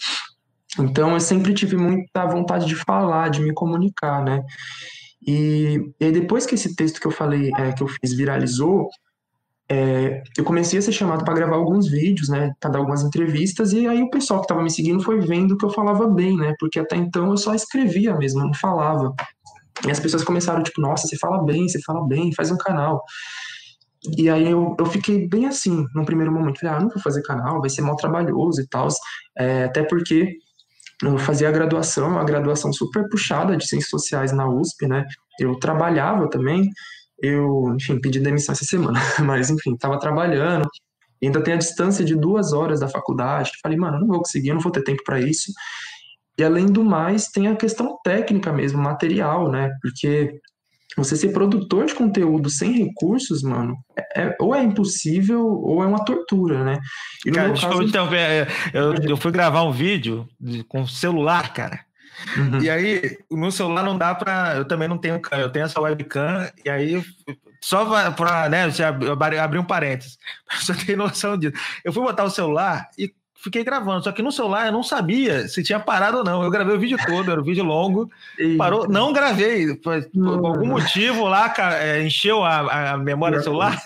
[0.79, 4.43] então eu sempre tive muita vontade de falar, de me comunicar, né,
[5.27, 8.89] e, e depois que esse texto que eu falei, é, que eu fiz viralizou,
[9.73, 13.73] é, eu comecei a ser chamado para gravar alguns vídeos, né, para dar algumas entrevistas,
[13.73, 16.55] e aí o pessoal que estava me seguindo foi vendo que eu falava bem, né,
[16.61, 19.15] porque até então eu só escrevia mesmo, não falava.
[19.87, 23.03] E as pessoas começaram, tipo, nossa, você fala bem, você fala bem, faz um canal.
[24.19, 26.61] E aí eu, eu fiquei bem assim, no primeiro momento.
[26.61, 28.89] Falei, ah, não vou fazer canal, vai ser mal trabalhoso e tal.
[29.39, 30.37] É, até porque
[31.03, 35.05] eu fazia a graduação, uma graduação super puxada de ciências sociais na USP, né?
[35.41, 36.69] Eu trabalhava também,
[37.23, 40.69] eu, enfim, pedi demissão essa semana, mas enfim, estava trabalhando,
[41.23, 43.53] ainda tem a distância de duas horas da faculdade.
[43.63, 45.53] Falei, mano, não vou conseguir, eu não vou ter tempo para isso.
[46.37, 49.71] E além do mais, tem a questão técnica mesmo, material, né?
[49.81, 50.41] Porque
[50.97, 55.87] você ser produtor de conteúdo sem recursos, mano, é, é ou é impossível ou é
[55.87, 56.79] uma tortura, né?
[57.25, 57.89] E cara, desculpa caso...
[57.89, 58.19] interromper.
[58.19, 60.27] É, eu, eu fui gravar um vídeo
[60.69, 61.81] com celular, cara.
[62.37, 62.63] Uhum.
[62.63, 64.57] E aí, o meu celular não dá para.
[64.57, 67.05] Eu também não tenho eu tenho essa webcam, e aí,
[67.61, 68.65] só para né,
[69.43, 71.57] abrir um parênteses, pra você ter noção disso.
[71.85, 74.05] Eu fui botar o celular e fiquei gravando.
[74.05, 76.43] Só que no celular eu não sabia se tinha parado ou não.
[76.43, 78.11] Eu gravei o vídeo todo, era um vídeo longo.
[78.57, 79.75] Parou, não gravei.
[79.75, 83.81] Por, por algum motivo lá, é, encheu a, a memória do celular.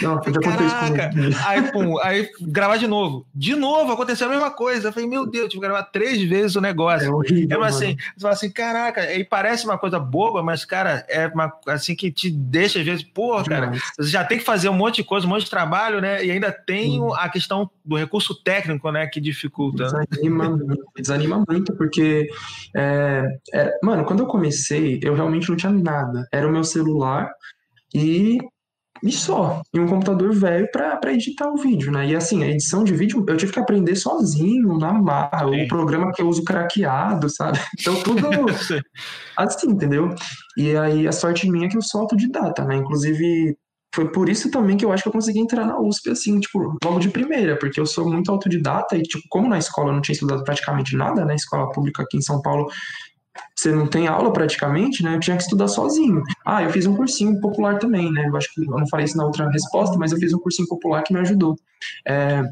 [0.00, 1.10] Não, Caraca.
[1.46, 3.26] Aí, pum, aí gravar de novo.
[3.34, 4.88] De novo, aconteceu a mesma coisa.
[4.88, 7.08] Eu falei, meu Deus, tive que gravar três vezes o negócio.
[7.08, 7.62] É horrível.
[7.64, 11.94] assim, você fala assim, caraca, e parece uma coisa boba, mas, cara, é uma assim
[11.94, 15.04] que te deixa, às vezes, pô, cara, você já tem que fazer um monte de
[15.04, 16.24] coisa, um monte de trabalho, né?
[16.24, 17.14] E ainda tem hum.
[17.14, 19.84] a questão do recurso técnico, né, que dificulta.
[19.84, 20.58] Desanima,
[20.96, 22.28] desanima muito, porque,
[22.74, 26.26] é, é, mano, quando eu comecei, eu realmente não tinha nada.
[26.32, 27.30] Era o meu celular
[27.94, 28.38] e,
[29.02, 29.62] e só.
[29.74, 32.06] E um computador velho para editar o vídeo, né?
[32.06, 35.46] E assim, a edição de vídeo eu tive que aprender sozinho, na marra.
[35.46, 37.58] O programa que eu uso craqueado, sabe?
[37.78, 38.28] Então tudo
[39.36, 40.14] assim, entendeu?
[40.56, 42.76] E aí a sorte minha é que eu sou autodidata, né?
[42.76, 43.56] Inclusive,
[43.94, 46.76] foi por isso também que eu acho que eu consegui entrar na USP, assim, tipo,
[46.82, 50.00] logo de primeira, porque eu sou muito autodidata e, tipo, como na escola eu não
[50.00, 52.70] tinha estudado praticamente nada, né, escola pública aqui em São Paulo,
[53.54, 56.22] você não tem aula praticamente, né, eu tinha que estudar sozinho.
[56.44, 59.16] Ah, eu fiz um cursinho popular também, né, eu acho que eu não falei isso
[59.16, 61.56] na outra resposta, mas eu fiz um cursinho popular que me ajudou.
[62.06, 62.42] É,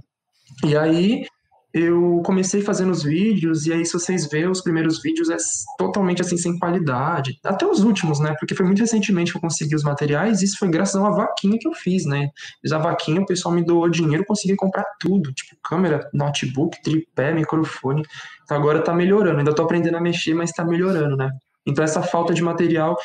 [0.64, 1.26] e aí,
[1.72, 5.36] eu comecei fazendo os vídeos, e aí, se vocês verem, os primeiros vídeos é
[5.78, 7.38] totalmente assim, sem qualidade.
[7.44, 8.34] Até os últimos, né?
[8.38, 11.14] Porque foi muito recentemente que eu consegui os materiais, e isso foi graças a uma
[11.14, 12.28] vaquinha que eu fiz, né?
[12.60, 17.32] Fiz a vaquinha, o pessoal me doou dinheiro, consegui comprar tudo, tipo câmera, notebook, tripé,
[17.32, 18.02] microfone.
[18.44, 21.30] Então agora tá melhorando, ainda tô aprendendo a mexer, mas tá melhorando, né?
[21.64, 22.96] Então essa falta de material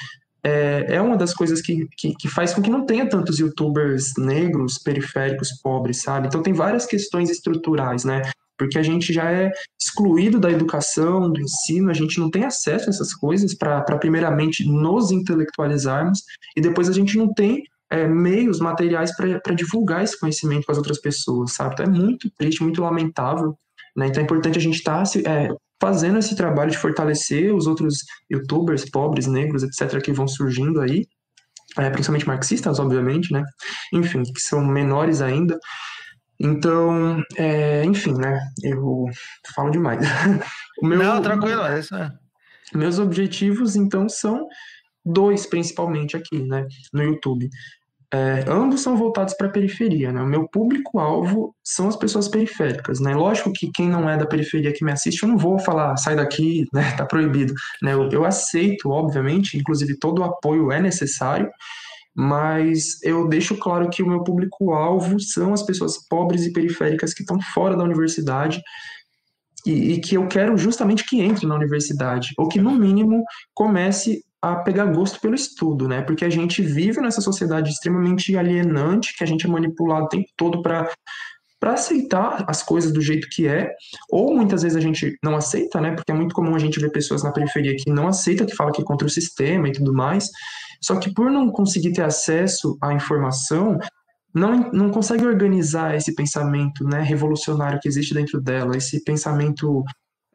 [0.44, 4.14] é, é uma das coisas que, que, que, faz com que não tenha tantos youtubers
[4.18, 6.28] negros, periféricos, pobres, sabe?
[6.28, 8.22] Então tem várias questões estruturais, né?
[8.58, 12.88] Porque a gente já é excluído da educação, do ensino, a gente não tem acesso
[12.88, 16.22] a essas coisas para, primeiramente, nos intelectualizarmos,
[16.56, 20.78] e depois a gente não tem é, meios materiais para divulgar esse conhecimento com as
[20.78, 21.74] outras pessoas, sabe?
[21.74, 23.58] Então é muito triste, muito lamentável.
[23.96, 24.08] Né?
[24.08, 25.50] Então é importante a gente estar tá, é,
[25.82, 28.00] fazendo esse trabalho de fortalecer os outros
[28.32, 31.06] youtubers, pobres, negros, etc., que vão surgindo aí,
[31.78, 33.44] é, principalmente marxistas, obviamente, né?
[33.94, 35.60] Enfim, que são menores ainda,
[36.40, 38.40] então, é, enfim, né?
[38.64, 39.06] Eu
[39.54, 40.00] falo demais.
[40.82, 42.12] meu, Não, tranquilo, é isso é.
[42.74, 44.48] Meus objetivos, então, são
[45.06, 46.68] dois principalmente aqui, né?
[46.92, 47.50] No YouTube.
[48.14, 50.22] É, ambos são voltados para a periferia, né?
[50.22, 53.14] O meu público-alvo são as pessoas periféricas, né?
[53.16, 56.16] Lógico que quem não é da periferia que me assiste, eu não vou falar, sai
[56.16, 56.92] daqui, né?
[56.96, 57.94] Tá proibido, né?
[57.94, 61.50] Eu, eu aceito, obviamente, inclusive todo o apoio é necessário,
[62.16, 67.24] mas eu deixo claro que o meu público-alvo são as pessoas pobres e periféricas que
[67.24, 68.62] estão fora da universidade
[69.66, 73.24] e, e, que eu quero justamente que entre na universidade, ou que, no mínimo,
[73.54, 76.04] comece a pegar gosto pelo estudo, né?
[76.04, 80.28] Porque a gente vive nessa sociedade extremamente alienante, que a gente é manipulado o tempo
[80.38, 80.88] todo para
[81.60, 83.72] para aceitar as coisas do jeito que é,
[84.10, 85.92] ou muitas vezes a gente não aceita, né?
[85.92, 88.72] Porque é muito comum a gente ver pessoas na periferia que não aceita, que fala
[88.72, 90.30] que é contra o sistema e tudo mais.
[90.82, 93.80] Só que por não conseguir ter acesso à informação,
[94.34, 99.84] não, não consegue organizar esse pensamento né, revolucionário que existe dentro dela, esse pensamento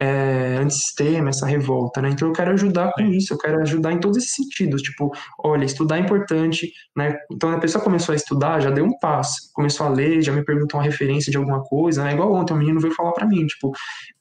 [0.00, 2.08] é, antissistema, essa revolta, né?
[2.08, 5.12] Então eu quero ajudar com isso, eu quero ajudar em todos esses sentidos, tipo,
[5.44, 7.18] olha, estudar é importante, né?
[7.30, 10.42] Então a pessoa começou a estudar, já deu um passo, começou a ler, já me
[10.42, 12.14] perguntou uma referência de alguma coisa, né?
[12.14, 13.72] Igual ontem, um menino veio falar para mim, tipo,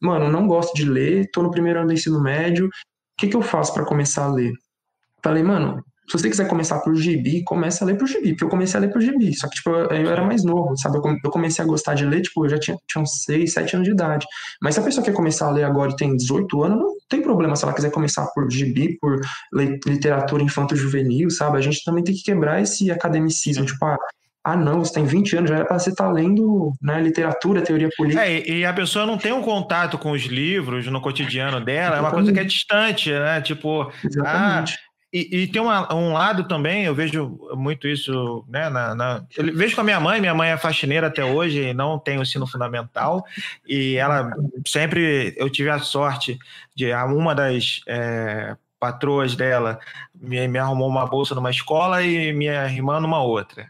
[0.02, 2.70] mano, não gosto de ler, tô no primeiro ano do ensino médio, o
[3.18, 4.52] que que eu faço para começar a ler?
[5.24, 8.50] Falei, mano, se você quiser começar por gibi, comece a ler por gibi, porque eu
[8.50, 10.98] comecei a ler por gibi, só que, tipo, eu, eu era mais novo, sabe?
[10.98, 13.88] Eu, comecei a gostar de ler, tipo, eu já tinha, tinha uns 6, 7 anos
[13.88, 14.26] de idade.
[14.62, 17.22] Mas se a pessoa quer começar a ler agora e tem 18 anos, não tem
[17.22, 19.20] problema se ela quiser começar por gibi, por
[19.54, 21.58] literatura infanto-juvenil, sabe?
[21.58, 23.98] A gente também tem que quebrar esse academicismo, tipo, ah,
[24.44, 27.62] ah, não, você tem 20 anos, já era para você estar tá lendo né, literatura,
[27.62, 28.26] teoria política.
[28.26, 31.98] É, e a pessoa não tem um contato com os livros no cotidiano dela, Exatamente.
[31.98, 33.42] é uma coisa que é distante, né?
[33.42, 34.74] Tipo, Exatamente.
[34.74, 38.70] ah, e, e, tem uma, um lado também, eu vejo muito isso, né?
[38.70, 41.98] Na, na, eu vejo com a minha mãe, minha mãe é faxineira até hoje, não
[41.98, 43.26] tem o ensino fundamental,
[43.68, 44.32] e ela
[44.68, 46.38] sempre, eu tive a sorte
[46.76, 49.80] de uma das é, patroas dela
[50.14, 53.68] me, me, arrumou uma bolsa numa escola e minha irmã numa outra.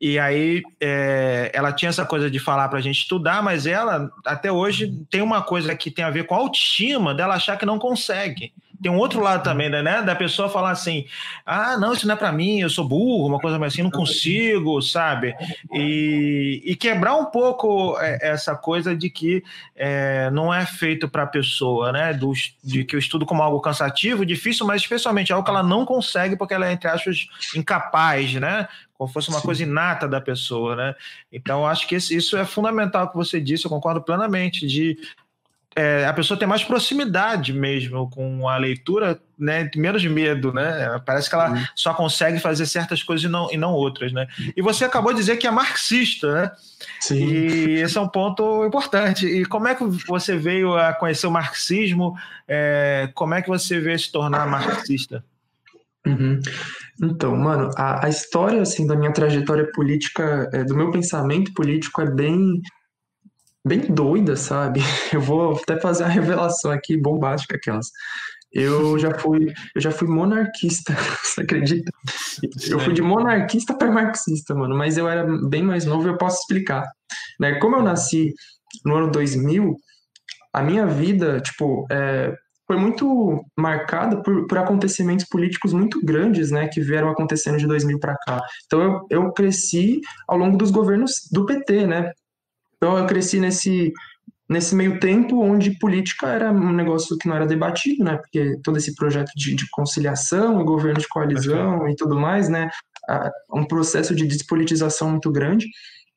[0.00, 4.10] E aí é, ela tinha essa coisa de falar para a gente estudar, mas ela
[4.24, 7.66] até hoje tem uma coisa que tem a ver com a autoestima dela achar que
[7.66, 10.02] não consegue tem um outro lado também, né?
[10.02, 11.04] Da pessoa falar assim:
[11.44, 13.90] ah, não, isso não é para mim, eu sou burro, uma coisa mais assim, não
[13.90, 15.34] consigo, sabe?
[15.72, 19.42] E, e quebrar um pouco é, essa coisa de que
[19.74, 22.12] é, não é feito para a pessoa, né?
[22.12, 25.84] Do, de que eu estudo como algo cansativo, difícil, mas especialmente algo que ela não
[25.84, 28.68] consegue porque ela é, entre aspas, incapaz, né?
[28.98, 29.46] como fosse uma Sim.
[29.46, 30.94] coisa inata da pessoa, né?
[31.32, 34.98] Então, acho que isso é fundamental que você disse, eu concordo plenamente, de
[35.78, 39.70] é, a pessoa tem mais proximidade mesmo com a leitura, né?
[39.76, 41.00] Menos medo, né?
[41.06, 41.64] Parece que ela uhum.
[41.72, 44.26] só consegue fazer certas coisas e não, e não outras, né?
[44.56, 46.50] E você acabou de dizer que é marxista, né?
[46.98, 47.24] Sim.
[47.24, 49.24] E esse é um ponto importante.
[49.24, 52.16] E como é que você veio a conhecer o marxismo?
[52.48, 55.24] É, como é que você veio se tornar marxista?
[56.04, 56.40] Uhum.
[57.00, 62.02] Então, mano, a, a, história assim da minha trajetória política, é, do meu pensamento político
[62.02, 62.60] é bem
[63.68, 64.80] bem doida, sabe?
[65.12, 67.88] Eu vou até fazer uma revelação aqui bombástica aquelas.
[68.50, 71.92] Eu já fui, eu já fui monarquista, você acredita?
[72.70, 76.16] Eu fui de monarquista para marxista, mano, mas eu era bem mais novo e eu
[76.16, 76.82] posso explicar.
[77.38, 77.56] Né?
[77.56, 78.32] Como eu nasci
[78.86, 79.76] no ano 2000,
[80.54, 82.34] a minha vida, tipo, é,
[82.66, 87.98] foi muito marcada por, por acontecimentos políticos muito grandes, né, que vieram acontecendo de 2000
[87.98, 88.40] para cá.
[88.66, 92.12] Então eu, eu cresci ao longo dos governos do PT, né?
[92.78, 93.92] Então eu cresci nesse
[94.48, 98.16] nesse meio tempo onde política era um negócio que não era debatido, né?
[98.16, 102.70] Porque todo esse projeto de, de conciliação governo de coalizão e tudo mais, né?
[103.52, 105.66] Um processo de despolitização muito grande.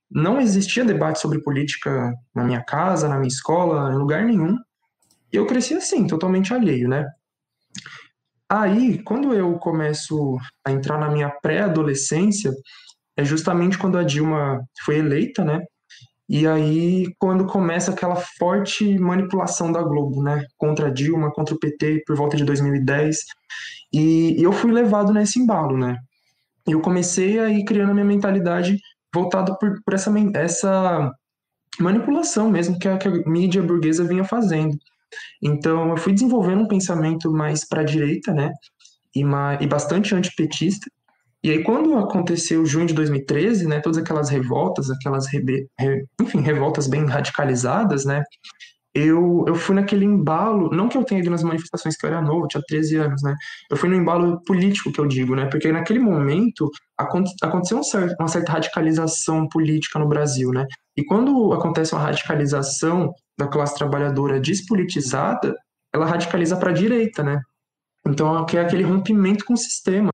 [0.09, 4.57] Não existia debate sobre política na minha casa, na minha escola, em lugar nenhum.
[5.31, 7.05] E eu cresci assim, totalmente alheio, né?
[8.49, 12.51] Aí, quando eu começo a entrar na minha pré-adolescência,
[13.15, 15.61] é justamente quando a Dilma foi eleita, né?
[16.33, 20.45] E aí, quando começa aquela forte manipulação da Globo, né?
[20.57, 23.17] Contra a Dilma, contra o PT, por volta de 2010.
[23.91, 25.97] E, eu fui levado nesse embalo, né?
[26.65, 28.77] Eu comecei a ir criando a minha mentalidade
[29.13, 31.11] voltada por, por essa, essa
[31.77, 34.77] manipulação mesmo que a, que a mídia burguesa vinha fazendo.
[35.43, 38.53] Então, eu fui desenvolvendo um pensamento mais para a direita, né?
[39.13, 39.21] E,
[39.59, 40.89] e bastante antipetista.
[41.43, 45.67] E aí, quando aconteceu junho de 2013, né, todas aquelas revoltas, aquelas, rebe...
[46.21, 48.23] enfim, revoltas bem radicalizadas, né,
[48.93, 52.21] eu, eu fui naquele embalo, não que eu tenha ido nas manifestações que eu era
[52.21, 53.35] novo, eu tinha 13 anos, né,
[53.69, 57.81] eu fui no embalo político, que eu digo, né, porque naquele momento aconteceu um
[58.19, 60.65] uma certa radicalização política no Brasil, né,
[60.97, 65.55] e quando acontece uma radicalização da classe trabalhadora despolitizada,
[65.93, 67.39] ela radicaliza para a direita, né,
[68.05, 70.11] então é aquele rompimento com o sistema,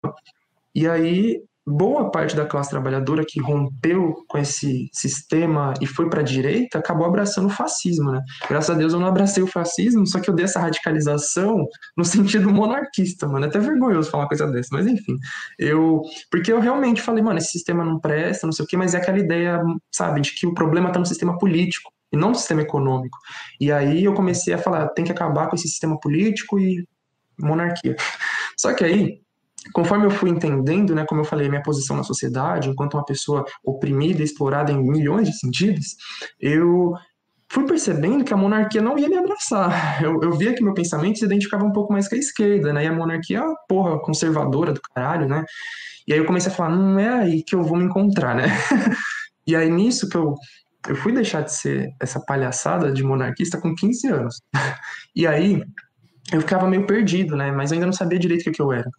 [0.78, 6.22] e aí, boa parte da classe trabalhadora que rompeu com esse sistema e foi para
[6.22, 8.22] a direita acabou abraçando o fascismo, né?
[8.48, 11.66] Graças a Deus eu não abracei o fascismo, só que eu dei essa radicalização
[11.98, 13.46] no sentido monarquista, mano.
[13.46, 15.18] É até vergonhoso falar uma coisa dessa, mas enfim.
[15.58, 18.94] Eu, porque eu realmente falei, mano, esse sistema não presta, não sei o quê, mas
[18.94, 19.60] é aquela ideia,
[19.92, 23.18] sabe, de que o problema está no sistema político e não no sistema econômico.
[23.60, 26.88] E aí eu comecei a falar, tem que acabar com esse sistema político e
[27.40, 27.96] monarquia.
[28.56, 29.27] Só que aí
[29.74, 33.46] conforme eu fui entendendo, né, como eu falei, minha posição na sociedade, enquanto uma pessoa
[33.64, 35.96] oprimida, explorada em milhões de sentidos,
[36.40, 36.94] eu
[37.50, 40.02] fui percebendo que a monarquia não ia me abraçar.
[40.04, 42.84] Eu, eu via que meu pensamento se identificava um pouco mais com a esquerda, né?
[42.84, 45.44] E a monarquia porra conservadora do caralho, né?
[46.08, 48.46] E aí eu comecei a falar, não é aí que eu vou me encontrar, né?
[49.46, 50.36] e aí nisso que eu,
[50.88, 54.42] eu fui deixar de ser essa palhaçada de monarquista com 15 anos.
[55.16, 55.62] e aí
[56.32, 57.52] eu ficava meio perdido, né?
[57.52, 58.90] Mas ainda não sabia direito o que, que eu era.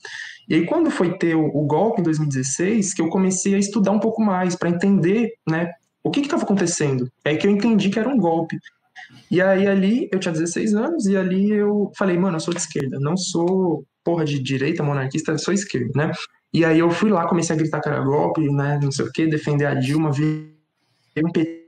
[0.49, 4.01] E aí, quando foi ter o, golpe em 2016, que eu comecei a estudar um
[4.01, 5.71] pouco mais para entender, né,
[6.03, 7.11] o que estava acontecendo.
[7.25, 8.59] É que eu entendi que era um golpe.
[9.31, 12.61] E aí, ali, eu tinha 16 anos, e ali eu falei, mano, eu sou de
[12.61, 16.13] esquerda, não sou porra de direita, monarquista, eu sou esquerda, né?
[16.53, 19.13] E aí eu fui lá, comecei a gritar que era golpe, né, não sei o
[19.13, 20.49] quê, defender a Dilma, virei
[21.19, 21.63] um petista,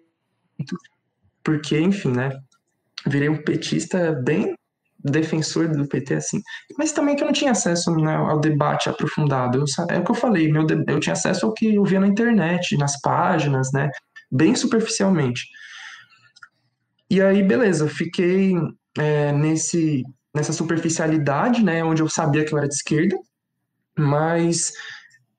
[1.44, 2.30] porque, enfim, né,
[3.06, 4.54] virei um petista bem
[5.02, 6.42] defensor do PT, assim,
[6.78, 9.58] mas também que eu não tinha acesso né, ao debate aprofundado.
[9.58, 12.06] Eu, é o que eu falei, meu, eu tinha acesso ao que eu via na
[12.06, 13.90] internet, nas páginas, né,
[14.30, 15.48] bem superficialmente.
[17.10, 18.54] E aí, beleza, fiquei
[18.98, 23.16] é, nesse, nessa superficialidade, né, onde eu sabia que eu era de esquerda,
[23.98, 24.72] mas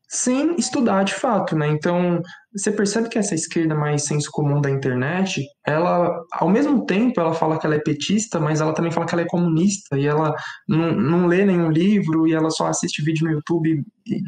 [0.07, 1.67] sem estudar de fato, né?
[1.69, 2.21] Então,
[2.53, 7.33] você percebe que essa esquerda mais senso comum da internet, ela, ao mesmo tempo, ela
[7.33, 10.35] fala que ela é petista, mas ela também fala que ela é comunista, e ela
[10.67, 13.83] não, não lê nenhum livro, e ela só assiste vídeo no YouTube.
[14.05, 14.21] E,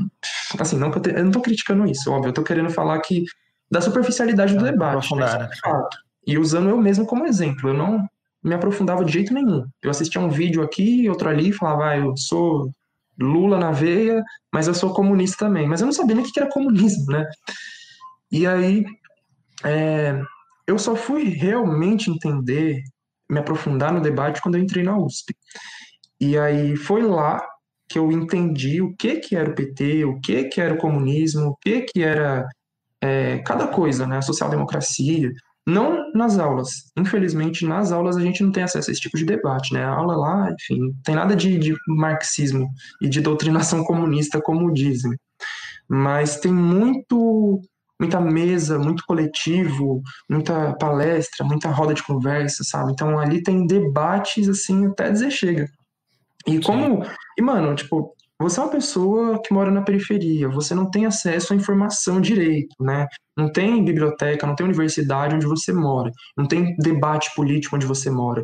[0.58, 3.26] assim, não, eu não tô criticando isso, óbvio, eu tô querendo falar que
[3.70, 5.98] da superficialidade do é, debate, né, de fato.
[6.26, 8.08] E usando eu mesmo como exemplo, eu não
[8.42, 9.66] me aprofundava de jeito nenhum.
[9.82, 12.70] Eu assistia um vídeo aqui, outro ali, e falava, ah, eu sou
[13.20, 15.68] Lula na veia, mas eu sou comunista também.
[15.68, 17.26] Mas eu não sabia nem o que era comunismo, né?
[18.34, 18.84] E aí,
[19.64, 20.20] é,
[20.66, 22.82] eu só fui realmente entender,
[23.30, 25.36] me aprofundar no debate quando eu entrei na USP.
[26.20, 27.40] E aí foi lá
[27.88, 31.50] que eu entendi o que que era o PT, o que que era o comunismo,
[31.50, 32.48] o que que era
[33.00, 34.18] é, cada coisa, né?
[34.18, 35.32] A social-democracia,
[35.68, 36.92] não nas aulas.
[36.98, 39.84] Infelizmente, nas aulas a gente não tem acesso a esse tipo de debate, né?
[39.84, 42.68] A aula lá, enfim, tem nada de, de marxismo
[43.00, 45.12] e de doutrinação comunista, como dizem.
[45.88, 47.62] Mas tem muito
[48.04, 52.92] muita mesa, muito coletivo, muita palestra, muita roda de conversa, sabe?
[52.92, 55.68] Então ali tem debates assim até dizer chega.
[56.46, 57.12] E como, Sim.
[57.38, 61.54] e mano, tipo, você é uma pessoa que mora na periferia, você não tem acesso
[61.54, 63.08] à informação direito, né?
[63.38, 68.10] Não tem biblioteca, não tem universidade onde você mora, não tem debate político onde você
[68.10, 68.42] mora.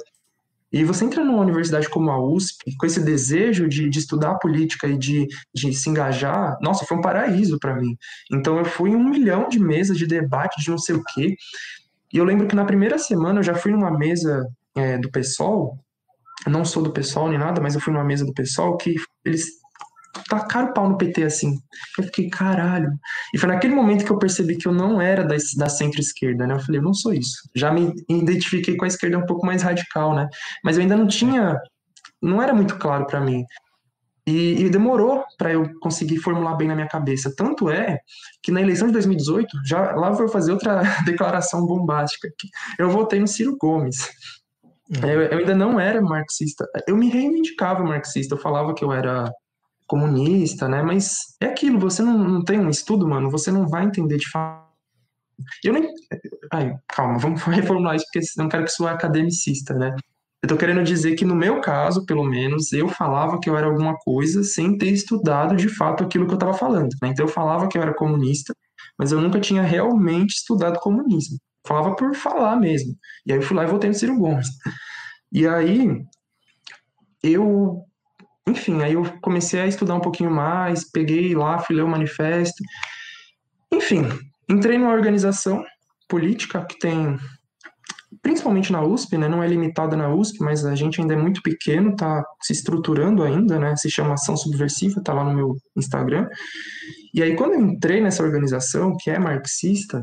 [0.71, 4.87] E você entra numa universidade como a USP, com esse desejo de, de estudar política
[4.87, 7.97] e de, de se engajar, nossa, foi um paraíso para mim.
[8.31, 11.35] Então eu fui em um milhão de mesas de debate de não sei o quê.
[12.13, 15.77] E eu lembro que na primeira semana eu já fui numa mesa é, do PSOL,
[16.47, 19.45] não sou do PSOL nem nada, mas eu fui numa mesa do PSOL que eles
[20.27, 21.59] tacaram o pau no PT assim.
[21.97, 22.91] Eu fiquei, caralho.
[23.33, 26.55] E foi naquele momento que eu percebi que eu não era da, da centro-esquerda, né?
[26.55, 27.49] Eu falei, eu não sou isso.
[27.55, 30.27] Já me identifiquei com a esquerda um pouco mais radical, né?
[30.63, 31.59] Mas eu ainda não tinha.
[32.21, 33.43] Não era muito claro para mim.
[34.27, 37.33] E, e demorou para eu conseguir formular bem na minha cabeça.
[37.35, 37.99] Tanto é
[38.43, 42.29] que na eleição de 2018, já lá vou fazer outra declaração bombástica.
[42.77, 43.97] Eu votei no Ciro Gomes.
[44.89, 45.09] Uhum.
[45.09, 46.67] Eu, eu, ainda não era marxista.
[46.87, 48.35] Eu me reivindicava marxista.
[48.35, 49.31] Eu falava que eu era
[49.89, 50.83] comunista, né?
[50.83, 54.29] Mas é aquilo, você não, não tem um estudo, mano, você não vai entender de
[54.29, 54.69] fato.
[55.63, 55.89] Eu nem.
[56.53, 59.95] Ai, calma, vamos reformular isso, porque não quero que é academicista, né?
[60.41, 63.67] Eu tô querendo dizer que no meu caso, pelo menos, eu falava que eu era
[63.67, 66.89] alguma coisa sem ter estudado de fato aquilo que eu estava falando.
[67.01, 67.09] Né?
[67.09, 68.55] Então eu falava que eu era comunista,
[68.97, 71.37] mas eu nunca tinha realmente estudado comunismo.
[71.67, 72.95] falava por falar mesmo.
[73.25, 74.47] E aí eu fui lá e votei no Ciro Gomes.
[75.31, 76.05] E aí
[77.21, 77.83] eu
[78.49, 82.63] enfim, aí eu comecei a estudar um pouquinho mais, peguei lá, fui ler o manifesto.
[83.71, 84.03] Enfim,
[84.49, 85.63] entrei numa organização
[86.07, 87.17] política que tem,
[88.21, 89.27] principalmente na USP, né?
[89.27, 93.23] Não é limitada na USP, mas a gente ainda é muito pequeno, tá se estruturando
[93.23, 93.75] ainda, né?
[93.75, 96.27] Se chama Ação Subversiva, tá lá no meu Instagram.
[97.13, 100.01] E aí, quando eu entrei nessa organização, que é marxista,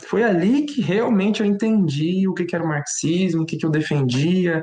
[0.00, 3.66] foi ali que realmente eu entendi o que, que era o marxismo, o que, que
[3.66, 4.62] eu defendia,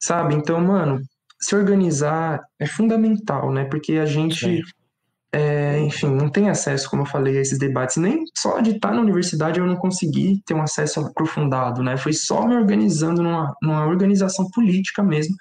[0.00, 0.34] sabe?
[0.34, 1.00] Então, mano,
[1.40, 3.64] se organizar é fundamental, né?
[3.64, 4.62] Porque a gente,
[5.32, 7.96] é, enfim, não tem acesso, como eu falei, a esses debates.
[7.96, 11.96] Nem só de estar na universidade eu não consegui ter um acesso aprofundado, né?
[11.96, 15.34] Foi só me organizando numa, numa organização política mesmo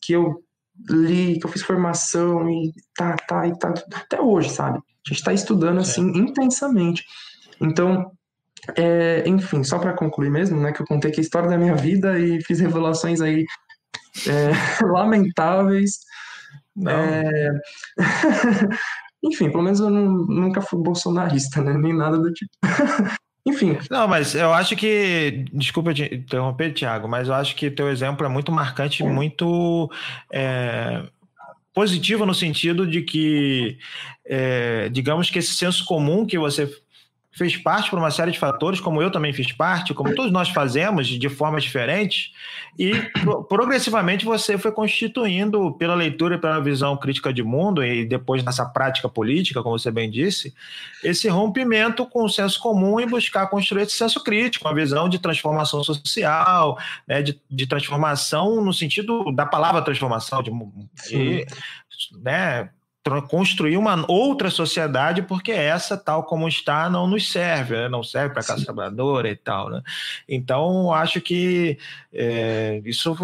[0.00, 0.42] que eu
[0.88, 4.78] li, que eu fiz formação e tá, tá, e tá, até hoje, sabe?
[4.78, 7.04] A gente está estudando assim intensamente.
[7.60, 8.12] Então,
[8.76, 11.74] é, enfim, só para concluir mesmo, né, que eu contei que a história da minha
[11.74, 13.44] vida e fiz revelações aí
[14.26, 14.52] é,
[14.86, 15.98] lamentáveis.
[16.86, 17.50] É,
[19.22, 21.74] Enfim, pelo menos eu não, nunca fui bolsonarista, né?
[21.74, 22.50] Nem nada do tipo.
[23.46, 23.78] Enfim.
[23.90, 25.44] Não, mas eu acho que.
[25.52, 29.90] Desculpa te interromper, Thiago, mas eu acho que teu exemplo é muito marcante, muito.
[30.32, 31.04] É,
[31.74, 33.78] positivo no sentido de que,
[34.24, 36.68] é, digamos que esse senso comum que você
[37.30, 40.48] fez parte por uma série de fatores, como eu também fiz parte, como todos nós
[40.48, 42.32] fazemos de formas diferentes,
[42.78, 42.92] e
[43.48, 48.64] progressivamente você foi constituindo, pela leitura e pela visão crítica de mundo, e depois nessa
[48.64, 50.54] prática política, como você bem disse,
[51.04, 55.18] esse rompimento com o senso comum e buscar construir esse senso crítico, uma visão de
[55.18, 60.50] transformação social, né, de, de transformação no sentido da palavra transformação, de,
[61.10, 61.46] de
[62.22, 62.70] né,
[63.28, 67.88] construir uma outra sociedade, porque essa, tal como está, não nos serve, né?
[67.88, 69.70] não serve para a classe trabalhadora e tal.
[69.70, 69.82] Né?
[70.28, 71.78] Então, acho que
[72.12, 73.16] é, isso,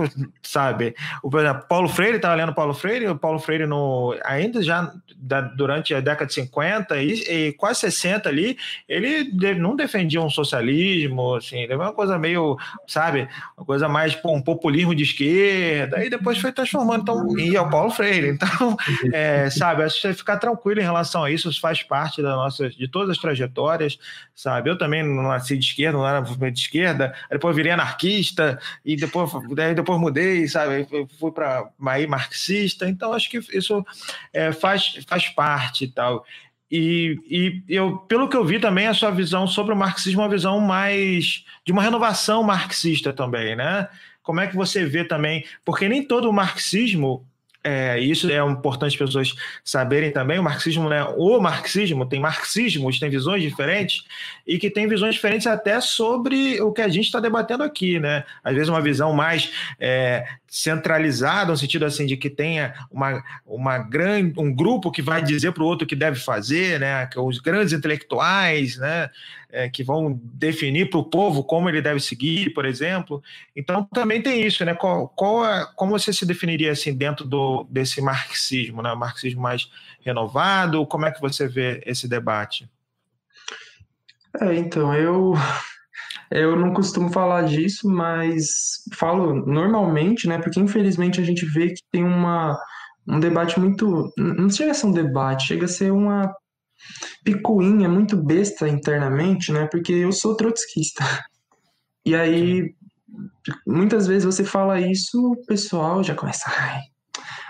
[0.43, 4.63] sabe, o por exemplo, Paulo Freire, estava lendo Paulo Freire, o Paulo Freire, no, ainda
[4.63, 8.59] já da, durante a década de 50 e, e, quase 60 ali,
[8.89, 12.57] ele não defendia um socialismo, assim, ele uma coisa meio,
[12.87, 13.27] sabe,
[13.57, 17.71] uma coisa mais um populismo de esquerda, e depois foi transformando, então, e é o
[17.71, 18.77] Paulo Freire, então,
[19.13, 22.37] é, sabe, acho que você ficar tranquilo em relação a isso, isso faz parte da
[22.37, 23.99] nossa, de todas as trajetórias,
[24.35, 28.97] sabe, eu também não nasci de esquerda, não era de esquerda, depois virei anarquista, e
[28.97, 33.85] depois, daí depois mudei, sabe, eu fui para aí marxista, então acho que isso
[34.33, 36.25] é, faz, faz parte e tal.
[36.71, 40.25] E, e eu, pelo que eu vi também, a sua visão sobre o marxismo é
[40.25, 43.89] uma visão mais de uma renovação marxista também, né?
[44.23, 45.45] Como é que você vê também?
[45.65, 47.25] Porque nem todo o marxismo
[47.65, 49.35] é, isso é importante as pessoas
[49.65, 50.39] saberem também.
[50.39, 51.03] O marxismo, né?
[51.17, 54.05] O marxismo tem marxismos, tem visões diferentes
[54.47, 58.25] e que tem visões diferentes até sobre o que a gente está debatendo aqui, né?
[58.45, 59.51] Às vezes uma visão mais
[59.81, 65.21] é, centralizada, no sentido assim de que tenha uma, uma grande, um grupo que vai
[65.21, 67.07] dizer para o outro o que deve fazer, né?
[67.07, 69.11] Que os grandes intelectuais, né?
[69.51, 73.21] É, que vão definir para o povo como ele deve seguir, por exemplo.
[73.57, 74.75] Então também tem isso, né?
[74.75, 78.93] Qual, qual é, como você se definiria assim dentro do, desse marxismo, né?
[78.93, 79.69] O marxismo mais
[80.03, 80.87] renovado?
[80.87, 82.71] Como é que você vê esse debate?
[84.41, 85.35] É, então eu
[86.35, 90.39] eu não costumo falar disso, mas falo normalmente, né?
[90.39, 92.59] Porque infelizmente a gente vê que tem uma
[93.07, 94.13] um debate muito.
[94.19, 96.35] Não chega a ser um debate, chega a ser uma
[97.25, 99.69] picuinha muito besta internamente, né?
[99.71, 101.05] Porque eu sou trotskista.
[102.05, 102.75] E aí,
[103.67, 106.81] muitas vezes você fala isso, o pessoal já começa, ai,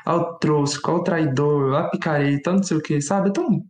[0.04, 0.38] ao
[0.82, 3.30] qual traidor, a picareta, não sei o que, sabe?
[3.30, 3.64] É tão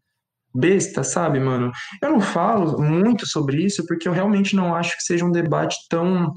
[0.54, 1.72] besta, sabe, mano?
[2.00, 5.76] Eu não falo muito sobre isso porque eu realmente não acho que seja um debate
[5.88, 6.32] tão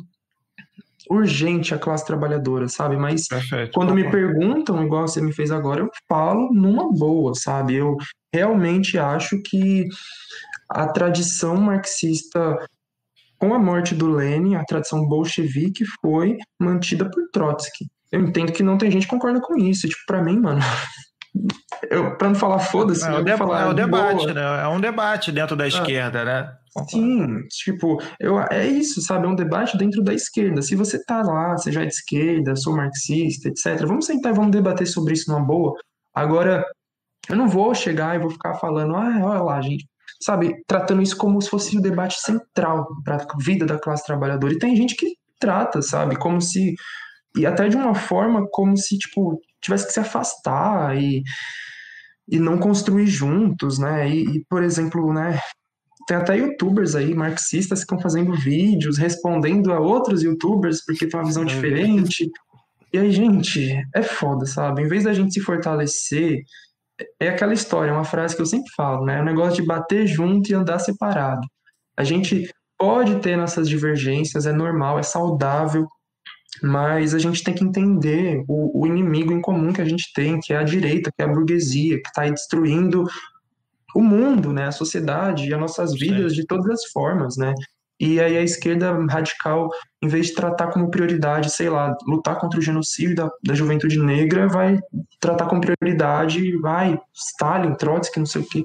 [1.09, 2.97] urgente a classe trabalhadora, sabe?
[2.97, 7.75] Mas Perfeito, quando me perguntam, igual você me fez agora, eu falo numa boa, sabe?
[7.75, 7.95] Eu
[8.33, 9.87] realmente acho que
[10.69, 12.57] a tradição marxista
[13.39, 17.85] com a morte do Lenin, a tradição bolchevique foi mantida por Trotsky.
[18.11, 19.87] Eu entendo que não tem gente que concorda com isso.
[19.87, 20.59] Tipo, para mim, mano,
[21.89, 24.33] eu, pra não falar foda-se, é, deba falar, é o debate, boa.
[24.33, 24.63] né?
[24.63, 25.67] É um debate dentro da é.
[25.67, 26.51] esquerda, né?
[26.89, 29.25] Sim, tipo, eu, é isso, sabe?
[29.25, 30.61] É um debate dentro da esquerda.
[30.61, 34.35] Se você tá lá, você já é de esquerda, sou marxista, etc., vamos sentar e
[34.35, 35.73] vamos debater sobre isso numa boa.
[36.13, 36.63] Agora,
[37.29, 39.87] eu não vou chegar e vou ficar falando, ah, olha lá, gente,
[40.21, 40.53] sabe?
[40.67, 44.53] Tratando isso como se fosse o debate central para a vida da classe trabalhadora.
[44.53, 46.15] E tem gente que trata, sabe?
[46.15, 46.75] Como se.
[47.35, 51.23] E até de uma forma como se, tipo, tivesse que se afastar e,
[52.27, 54.09] e não construir juntos, né?
[54.09, 55.39] E, e, por exemplo, né?
[56.07, 61.19] Tem até youtubers aí, marxistas, que estão fazendo vídeos respondendo a outros youtubers porque tem
[61.19, 62.29] uma visão diferente.
[62.93, 64.83] E aí, gente, é foda, sabe?
[64.83, 66.39] Em vez da gente se fortalecer,
[67.19, 69.17] é aquela história, uma frase que eu sempre falo, né?
[69.17, 71.45] É o negócio de bater junto e andar separado.
[71.97, 75.87] A gente pode ter nossas divergências, é normal, é saudável,
[76.61, 80.39] mas a gente tem que entender o, o, inimigo em comum que a gente tem,
[80.39, 83.05] que é a direita, que é a burguesia, que está destruindo
[83.95, 87.53] o mundo, né, a sociedade e as nossas vidas de todas as formas, né?
[87.99, 89.69] E aí a esquerda radical,
[90.03, 93.97] em vez de tratar como prioridade, sei lá, lutar contra o genocídio da, da juventude
[93.97, 94.79] negra, vai
[95.19, 98.63] tratar como prioridade, vai, Stalin, Trotsky, não sei o quê.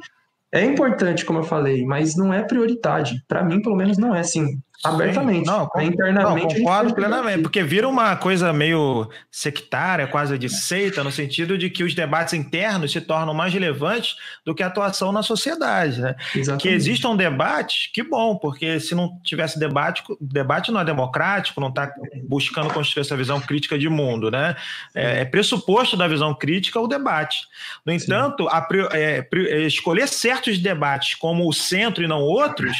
[0.53, 3.25] É importante, como eu falei, mas não é prioridade.
[3.27, 4.61] Para mim, pelo menos, não é assim.
[4.85, 5.47] Abertamente.
[5.47, 6.55] Não, com, internamente.
[6.55, 11.71] Não, concordo plenamente, porque vira uma coisa meio sectária, quase de seita, no sentido de
[11.71, 16.01] que os debates internos se tornam mais relevantes do que a atuação na sociedade.
[16.01, 16.15] Né?
[16.59, 21.69] Que existam debates, que bom, porque se não tivesse debate, debate não é democrático, não
[21.69, 21.93] está
[22.29, 24.31] buscando construir essa visão crítica de mundo.
[24.31, 24.57] Né?
[24.95, 27.47] É, é pressuposto da visão crítica o debate.
[27.87, 29.27] No entanto, a, é,
[29.67, 32.77] escolher certos debates como o centro e não outros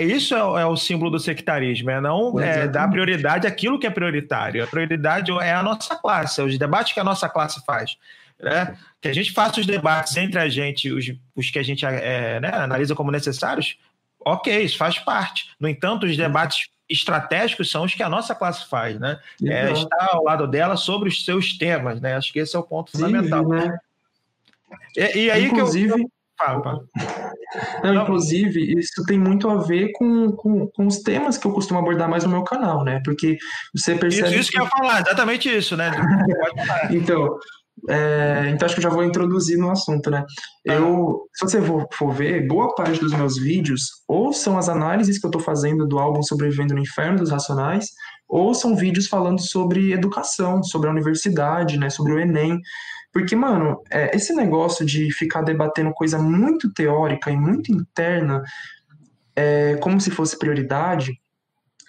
[0.00, 3.90] isso é, é, o símbolo do sectarismo, é não é, dar prioridade àquilo que é
[3.90, 4.64] prioritário.
[4.64, 7.96] A prioridade é a nossa classe, é os debates que a nossa classe faz.
[8.40, 8.76] Né?
[9.00, 12.40] Que a gente faça os debates entre a gente, os, os que a gente é,
[12.40, 13.76] né, analisa como necessários,
[14.24, 15.50] ok, isso faz parte.
[15.58, 19.20] No entanto, os debates estratégicos são os que a nossa classe faz, né?
[19.44, 22.16] É, estar ao lado dela sobre os seus temas, né?
[22.16, 23.46] Acho que esse é o ponto Sim, fundamental.
[23.46, 23.78] Né?
[24.96, 26.10] E, e aí Inclusive, que eu
[27.82, 31.80] Não, inclusive, isso tem muito a ver com, com, com, os temas que eu costumo
[31.80, 33.00] abordar mais no meu canal, né?
[33.04, 33.36] Porque
[33.74, 34.28] você percebe.
[34.28, 35.90] Isso, isso que, que eu ia falar, exatamente isso, né?
[36.90, 37.38] então,
[37.88, 40.24] é, então acho que eu já vou introduzir no assunto, né?
[40.66, 40.74] Tá.
[40.74, 45.18] Eu, se você for, for, ver, boa parte dos meus vídeos ou são as análises
[45.18, 47.86] que eu estou fazendo do álbum Sobrevivendo no Inferno dos Racionais,
[48.28, 51.88] ou são vídeos falando sobre educação, sobre a universidade, né?
[51.88, 52.60] Sobre o Enem.
[53.12, 58.42] Porque, mano, é, esse negócio de ficar debatendo coisa muito teórica e muito interna,
[59.34, 61.18] é, como se fosse prioridade,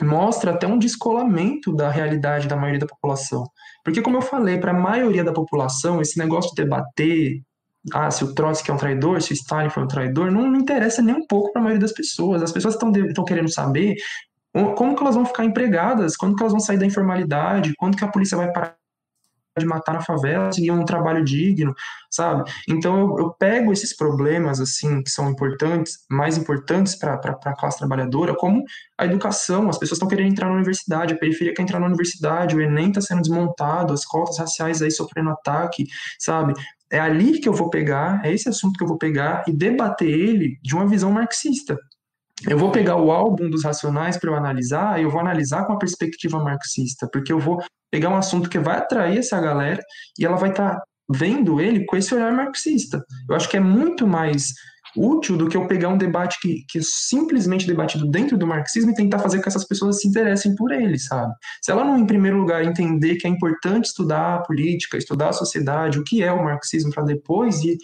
[0.01, 3.43] mostra até um descolamento da realidade da maioria da população.
[3.83, 7.41] Porque, como eu falei, para a maioria da população, esse negócio de debater
[7.93, 10.59] ah, se o Trotsky é um traidor, se o Stalin foi um traidor, não, não
[10.59, 12.43] interessa nem um pouco para a maioria das pessoas.
[12.43, 13.95] As pessoas estão querendo saber
[14.75, 18.03] como que elas vão ficar empregadas, quando que elas vão sair da informalidade, quando que
[18.03, 18.75] a polícia vai parar
[19.57, 21.73] de matar na favela, seguir um trabalho digno,
[22.09, 22.49] sabe?
[22.67, 27.77] Então eu, eu pego esses problemas, assim, que são importantes, mais importantes para a classe
[27.77, 28.63] trabalhadora, como
[28.97, 32.55] a educação, as pessoas estão querendo entrar na universidade, a periferia quer entrar na universidade,
[32.55, 35.85] o Enem está sendo desmontado, as cotas raciais aí sofrendo ataque,
[36.17, 36.53] sabe?
[36.91, 40.09] É ali que eu vou pegar, é esse assunto que eu vou pegar e debater
[40.09, 41.77] ele de uma visão marxista,
[42.47, 45.77] eu vou pegar o álbum dos Racionais para eu analisar, eu vou analisar com a
[45.77, 47.61] perspectiva marxista, porque eu vou
[47.91, 49.81] pegar um assunto que vai atrair essa galera
[50.17, 53.03] e ela vai estar tá vendo ele com esse olhar marxista.
[53.27, 54.53] Eu acho que é muito mais
[54.95, 58.91] útil do que eu pegar um debate que, que é simplesmente debatido dentro do marxismo
[58.91, 61.33] e tentar fazer com que essas pessoas se interessem por ele, sabe?
[61.61, 65.33] Se ela não, em primeiro lugar, entender que é importante estudar a política, estudar a
[65.33, 67.77] sociedade, o que é o marxismo, para depois ir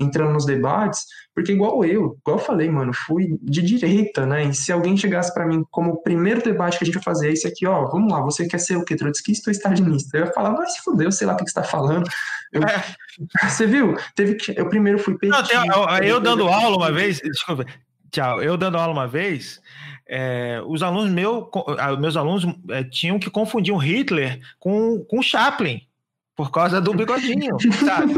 [0.00, 4.44] entrando nos debates, porque igual eu, igual eu falei, mano, fui de direita, né?
[4.44, 7.28] E se alguém chegasse para mim como o primeiro debate que a gente vai fazer
[7.28, 8.96] é esse aqui, ó, vamos lá, você quer ser o quê?
[8.96, 10.16] Trotskista ou stalinista?
[10.16, 12.08] Eu ia falar, vai se fuder, eu sei lá o que, que você tá falando.
[12.52, 12.84] Eu, é.
[13.48, 13.96] Você viu?
[14.16, 15.54] Teve que, eu primeiro fui petista.
[15.66, 17.66] Não, eu, eu dando aula uma vez, desculpa,
[18.10, 19.60] tchau, eu dando aula uma vez,
[20.08, 21.48] é, os alunos meu,
[22.00, 25.80] meus alunos é, tinham que confundir um Hitler com, com Chaplin
[26.34, 28.14] por causa do bigodinho, sabe?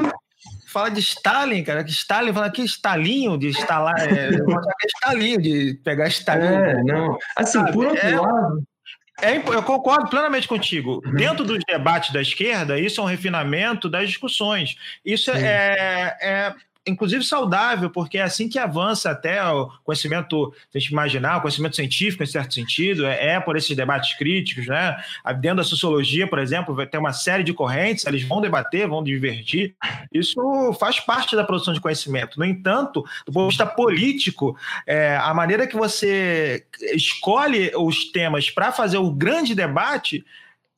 [0.72, 5.74] Fala de Stalin, cara, que Stalin fala que Stalinho, de instalar, é, é Stalinho, de
[5.84, 6.46] pegar Stalin.
[6.46, 7.18] É, não.
[7.36, 7.72] Assim, sabe?
[7.72, 8.62] por outro é, lado.
[9.20, 11.00] É, eu concordo plenamente contigo.
[11.04, 11.14] Uhum.
[11.14, 14.76] Dentro dos debates da esquerda, isso é um refinamento das discussões.
[15.04, 16.54] Isso é, é,
[16.86, 21.40] inclusive saudável, porque é assim que avança até o conhecimento, se a gente imaginar, o
[21.40, 24.96] conhecimento científico, em certo sentido, é, é, por esses debates críticos, né?
[25.40, 29.02] Dentro da sociologia, por exemplo, vai ter uma série de correntes, eles vão debater, vão
[29.02, 29.74] divertir.
[30.12, 32.38] Isso faz parte da produção de conhecimento.
[32.38, 34.56] No entanto, do ponto de vista político,
[34.86, 36.64] é, a maneira que você
[36.94, 40.24] escolhe os temas para fazer o grande debate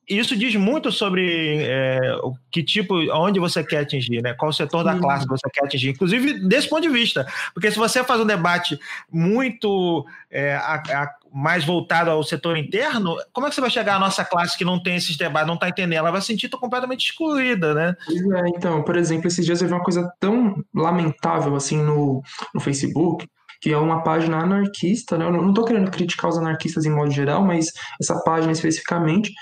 [0.09, 4.35] isso diz muito sobre é, o que tipo, onde você quer atingir, né?
[4.35, 7.27] Qual setor da classe você quer atingir, inclusive desse ponto de vista.
[7.53, 8.79] Porque se você faz um debate
[9.11, 13.97] muito é, a, a, mais voltado ao setor interno, como é que você vai chegar
[13.97, 15.99] à nossa classe que não tem esses debates, não está entendendo?
[15.99, 17.97] Ela vai se sentir completamente excluída, né?
[18.09, 22.23] É, então, por exemplo, esses dias eu vi uma coisa tão lamentável assim no,
[22.55, 23.27] no Facebook,
[23.61, 25.25] que é uma página anarquista, né?
[25.25, 29.33] Eu não estou querendo criticar os anarquistas em modo geral, mas essa página especificamente,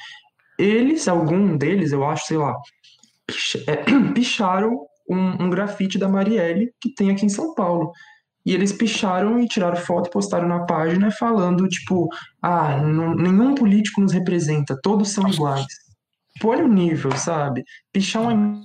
[0.63, 2.57] eles, algum deles, eu acho, sei lá,
[3.67, 3.77] é,
[4.15, 7.91] picharam um, um grafite da Marielle que tem aqui em São Paulo.
[8.45, 12.09] E eles picharam e tiraram foto e postaram na página falando, tipo,
[12.41, 15.65] ah, não, nenhum político nos representa, todos são iguais.
[16.35, 17.63] Tipo, olha o nível, sabe?
[17.93, 18.61] Pichar uma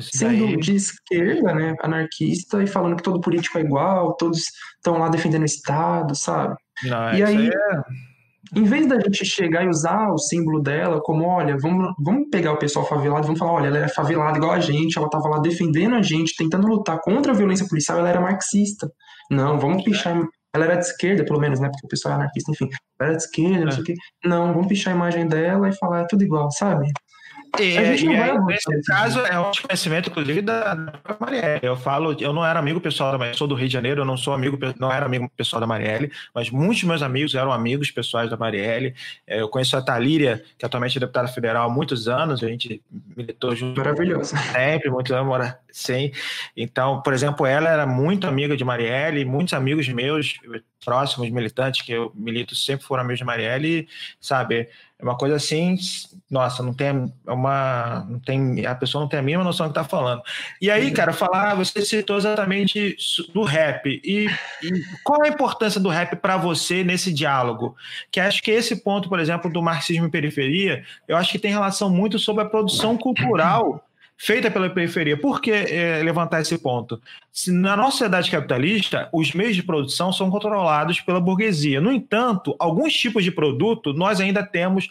[0.00, 0.56] sendo daí...
[0.56, 4.42] de esquerda, né, anarquista, e falando que todo político é igual, todos
[4.76, 6.56] estão lá defendendo o Estado, sabe?
[6.84, 8.11] Não, e aí, é
[8.54, 12.52] em vez da gente chegar e usar o símbolo dela como, olha, vamos, vamos pegar
[12.52, 15.38] o pessoal favelado, vamos falar, olha, ela era favelada igual a gente, ela estava lá
[15.38, 18.90] defendendo a gente, tentando lutar contra a violência policial, ela era marxista.
[19.30, 20.16] Não, vamos pichar
[20.54, 21.68] ela era de esquerda, pelo menos, né?
[21.70, 22.68] Porque o pessoal é anarquista, enfim.
[23.00, 23.72] Ela era de esquerda, não é.
[23.72, 23.94] sei o quê.
[24.24, 26.86] Não, vamos pichar a imagem dela e falar, é tudo igual, sabe?
[27.60, 31.60] E, e aí, nesse caso, é um conhecimento, inclusive, da, Marielle.
[31.62, 34.04] Eu falo, eu não era amigo pessoal da Marielle, sou do Rio de Janeiro, eu
[34.04, 37.90] não sou amigo, não era amigo pessoal da Marielle, mas muitos meus amigos eram amigos
[37.90, 38.94] pessoais da Marielle.
[39.26, 42.82] É, eu conheço a Talíria, que atualmente é deputada federal há muitos anos, a gente
[43.14, 43.78] militou junto.
[43.78, 44.34] Maravilhoso.
[44.52, 46.10] Sempre, muitos anos, mora sim.
[46.56, 50.38] Então, por exemplo, ela era muito amiga de Marielle, muitos amigos meus
[50.84, 53.88] próximos militantes que eu milito sempre foram amigos de Marielle,
[54.20, 54.68] sabe?
[55.02, 55.76] É uma coisa assim,
[56.30, 59.78] nossa, não tem uma, não tem, a pessoa não tem a mínima noção do que
[59.80, 60.22] está falando.
[60.60, 60.94] E aí, uhum.
[60.94, 62.96] cara, falar, você citou exatamente
[63.34, 64.28] do rap e,
[64.62, 67.74] e qual a importância do rap para você nesse diálogo?
[68.12, 71.50] Que acho que esse ponto, por exemplo, do marxismo e periferia, eu acho que tem
[71.50, 73.84] relação muito sobre a produção cultural
[74.16, 75.16] feita pela periferia.
[75.16, 77.00] Por que é, levantar esse ponto?
[77.32, 81.80] Se na nossa sociedade capitalista, os meios de produção são controlados pela burguesia.
[81.80, 84.88] No entanto, alguns tipos de produto, nós ainda temos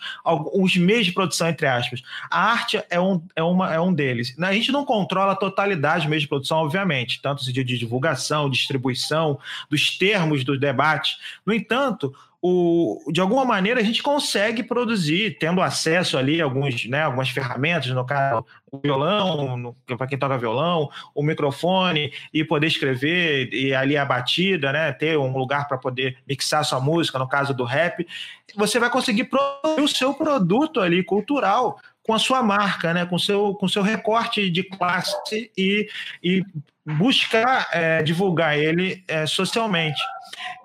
[0.54, 2.02] os meios de produção, entre aspas.
[2.30, 4.36] A arte é um, é uma, é um deles.
[4.40, 7.78] A gente não controla a totalidade dos meios de produção, obviamente, tanto no sentido de
[7.78, 11.18] divulgação, distribuição, dos termos do debate.
[11.46, 16.86] No entanto, o, de alguma maneira a gente consegue produzir, tendo acesso ali a alguns,
[16.86, 22.68] né, algumas ferramentas, no caso, o violão, para quem toca violão, o microfone, e poder
[22.68, 27.28] escrever, e ali a batida, né, ter um lugar para poder mixar sua música, no
[27.28, 28.08] caso do rap,
[28.56, 33.20] você vai conseguir produzir o seu produto ali cultural com a sua marca, né, com
[33.20, 35.88] seu, com seu recorte de classe e,
[36.24, 36.44] e
[36.84, 40.02] buscar é, divulgar ele é, socialmente.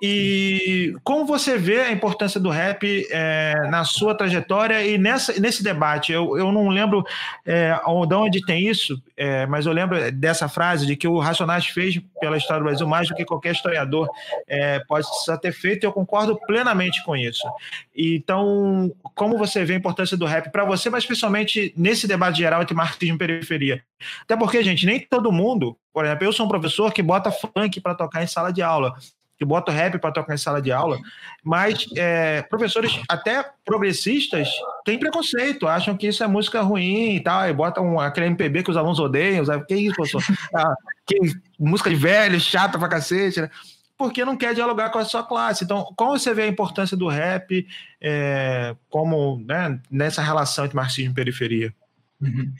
[0.01, 5.63] E como você vê a importância do rap é, na sua trajetória e nessa, nesse
[5.63, 6.13] debate?
[6.13, 7.05] Eu, eu não lembro
[7.45, 7.75] é,
[8.07, 11.99] de onde tem isso, é, mas eu lembro dessa frase de que o Racionais fez
[12.21, 14.09] pela história do Brasil mais do que qualquer historiador
[14.47, 15.07] é, pode
[15.41, 17.47] ter feito, e eu concordo plenamente com isso.
[17.95, 22.61] Então, como você vê a importância do rap para você, mas principalmente nesse debate geral
[22.61, 23.83] entre marxismo e periferia?
[24.23, 27.81] Até porque, gente, nem todo mundo, por exemplo, eu sou um professor que bota funk
[27.81, 28.95] para tocar em sala de aula
[29.39, 30.99] que bota rap para tocar em sala de aula,
[31.45, 34.49] mas é, professores até progressistas
[34.85, 38.71] têm preconceito, acham que isso é música ruim e tal, e botam aquele MPB que
[38.71, 39.67] os alunos odeiam, sabe?
[39.67, 40.23] Que isso, professor?
[40.55, 40.75] Ah,
[41.07, 41.19] que
[41.59, 43.51] música de velho, chata pra cacete, né?
[43.99, 45.65] Porque não quer dialogar com a sua classe.
[45.65, 47.67] Então, como você vê a importância do rap
[48.01, 51.75] é, como né, nessa relação entre marxismo e periferia?
[52.21, 52.53] Uhum.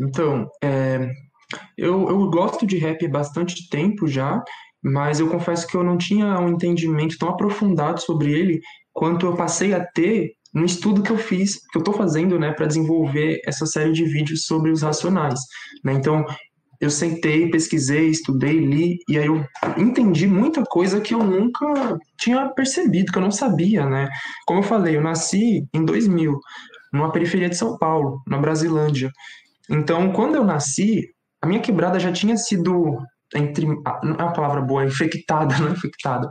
[0.00, 1.10] Então, é,
[1.76, 4.42] eu, eu gosto de rap há bastante tempo já,
[4.84, 8.60] mas eu confesso que eu não tinha um entendimento tão aprofundado sobre ele
[8.92, 12.52] quanto eu passei a ter no estudo que eu fiz, que eu estou fazendo, né,
[12.52, 15.40] para desenvolver essa série de vídeos sobre os racionais.
[15.82, 15.94] Né?
[15.94, 16.24] Então,
[16.80, 19.44] eu sentei, pesquisei, estudei, li, e aí eu
[19.76, 24.08] entendi muita coisa que eu nunca tinha percebido, que eu não sabia, né?
[24.46, 26.38] Como eu falei, eu nasci em 2000,
[26.92, 29.10] numa periferia de São Paulo, na Brasilândia.
[29.70, 31.08] Então, quando eu nasci,
[31.40, 32.98] a minha quebrada já tinha sido
[33.34, 36.28] entre não é uma palavra boa, infectada, não é infectada,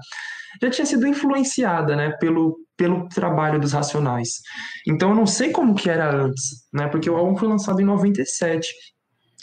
[0.62, 4.42] já tinha sido influenciada, né, pelo, pelo trabalho dos Racionais.
[4.88, 7.86] Então eu não sei como que era antes, né, porque o álbum foi lançado em
[7.86, 8.72] 97,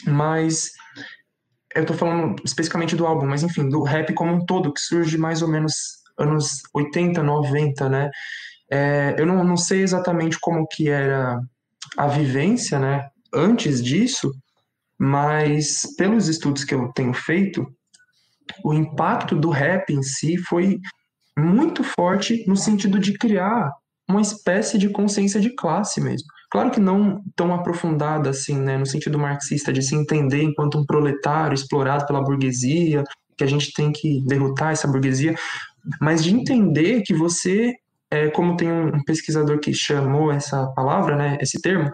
[0.07, 0.71] mas
[1.75, 5.17] eu tô falando especificamente do álbum, mas enfim, do rap como um todo, que surge
[5.19, 5.75] mais ou menos
[6.19, 8.11] anos 80, 90, né,
[8.71, 11.41] é, eu não, não sei exatamente como que era
[11.97, 14.33] a vivência, né, antes disso,
[15.01, 17.67] mas pelos estudos que eu tenho feito,
[18.63, 20.79] o impacto do rap em si foi
[21.39, 23.73] muito forte no sentido de criar
[24.07, 26.27] uma espécie de consciência de classe mesmo.
[26.51, 30.85] Claro que não tão aprofundada assim, né, no sentido marxista de se entender enquanto um
[30.85, 33.03] proletário explorado pela burguesia,
[33.39, 35.35] que a gente tem que derrotar essa burguesia,
[35.99, 37.73] mas de entender que você,
[38.11, 41.91] é, como tem um pesquisador que chamou essa palavra, né, esse termo,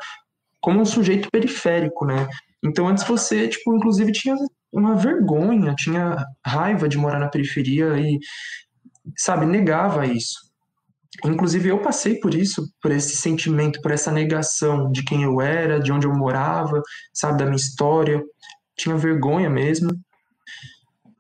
[0.61, 2.27] como um sujeito periférico, né?
[2.67, 4.37] Então antes você, tipo, inclusive tinha
[4.73, 8.19] uma vergonha, tinha raiva de morar na periferia e,
[9.17, 10.47] sabe, negava isso.
[11.25, 15.81] Inclusive eu passei por isso, por esse sentimento, por essa negação de quem eu era,
[15.81, 16.83] de onde eu morava,
[17.15, 18.23] sabe, da minha história.
[18.77, 19.91] Tinha vergonha mesmo.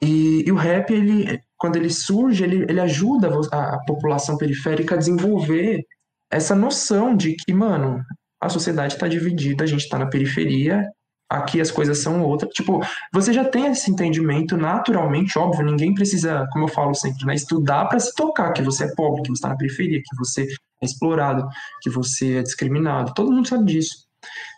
[0.02, 4.94] E, e o rap, ele, quando ele surge, ele, ele ajuda a, a população periférica
[4.94, 5.82] a desenvolver
[6.30, 8.02] essa noção de que, mano,
[8.38, 10.84] a sociedade está dividida, a gente está na periferia
[11.28, 12.52] aqui as coisas são outras.
[12.52, 12.80] Tipo,
[13.12, 17.86] você já tem esse entendimento naturalmente, óbvio, ninguém precisa, como eu falo sempre, né, estudar
[17.86, 20.46] para se tocar que você é pobre, que você está na periferia, que você
[20.82, 21.46] é explorado,
[21.82, 23.14] que você é discriminado.
[23.14, 24.06] Todo mundo sabe disso.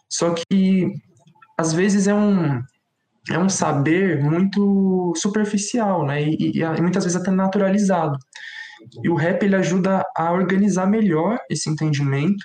[0.08, 0.92] Só que
[1.56, 2.62] às vezes é um
[3.30, 6.22] é um saber muito superficial, né?
[6.22, 8.16] E, e, e, muitas vezes até naturalizado.
[9.02, 12.44] E o rap ele ajuda a organizar melhor esse entendimento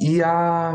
[0.00, 0.74] e a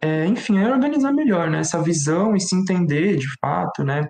[0.00, 1.60] é, enfim, é organizar melhor, né?
[1.60, 4.08] Essa visão e se entender de fato, né?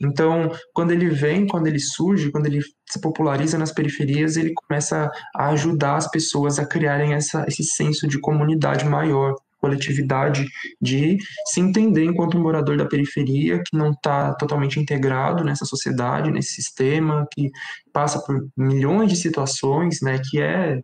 [0.00, 5.10] Então, quando ele vem, quando ele surge, quando ele se populariza nas periferias, ele começa
[5.34, 10.44] a ajudar as pessoas a criarem essa, esse senso de comunidade maior, coletividade,
[10.80, 11.16] de
[11.46, 16.54] se entender enquanto um morador da periferia que não está totalmente integrado nessa sociedade, nesse
[16.54, 17.48] sistema, que
[17.92, 20.20] passa por milhões de situações, né?
[20.28, 20.80] Que é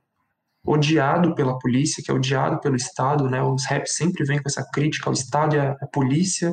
[0.69, 3.43] odiado pela polícia, que é odiado pelo Estado, né?
[3.43, 6.53] Os raps sempre vêm com essa crítica ao Estado e à, polícia.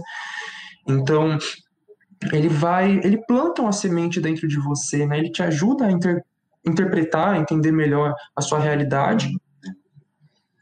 [0.87, 1.37] Então,
[2.31, 5.17] ele vai, ele planta uma semente dentro de você, né?
[5.17, 6.23] Ele te ajuda a inter,
[6.65, 9.29] interpretar, a entender melhor a sua realidade.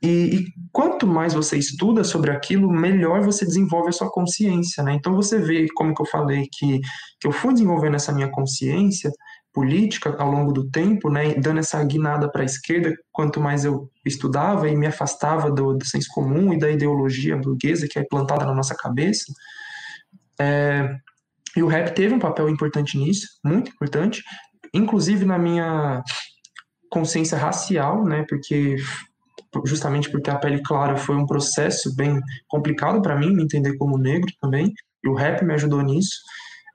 [0.02, 4.94] E, e, quanto mais você estuda sobre aquilo, melhor você desenvolve a sua consciência, né?
[4.96, 6.80] Então você vê, como que eu falei, que,
[7.20, 9.12] que eu fui desenvolvendo essa minha consciência
[9.54, 13.90] política ao longo do tempo, né, dando essa guinada para a esquerda, quanto mais eu
[14.04, 18.46] estudava e me afastava do, do senso comum e da ideologia burguesa que é plantada
[18.46, 19.32] na nossa cabeça.
[20.40, 20.96] É,
[21.56, 24.24] e o rap teve um papel importante nisso, muito importante,
[24.74, 26.02] inclusive na minha
[26.90, 28.76] consciência racial, né, porque
[29.66, 34.00] justamente porque a pele clara foi um processo bem complicado para mim me entender como
[34.00, 34.74] negro também,
[35.04, 36.16] e o rap me ajudou nisso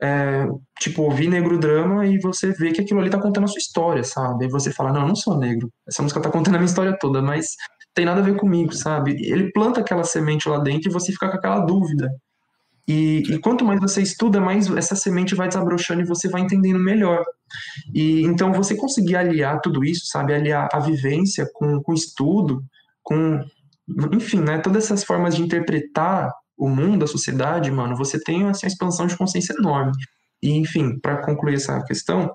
[0.01, 0.47] é,
[0.81, 4.05] tipo, ouvir negro drama e você vê que aquilo ali tá contando a sua história,
[4.05, 4.47] sabe?
[4.47, 5.71] E você fala, não, eu não sou negro.
[5.89, 7.49] Essa música tá contando a minha história toda, mas
[7.95, 9.17] tem nada a ver comigo, sabe?
[9.21, 12.11] Ele planta aquela semente lá dentro e você fica com aquela dúvida.
[12.87, 16.79] E, e, quanto mais você estuda, mais essa semente vai desabrochando e você vai entendendo
[16.79, 17.23] melhor.
[17.95, 22.63] E então você conseguir aliar tudo isso, sabe, aliar a vivência com o estudo,
[23.03, 23.45] com,
[24.13, 28.67] enfim, né, todas essas formas de interpretar o mundo, a sociedade, mano, você tem assim,
[28.67, 29.93] uma expansão de consciência enorme.
[30.43, 32.35] E, enfim, para concluir essa questão,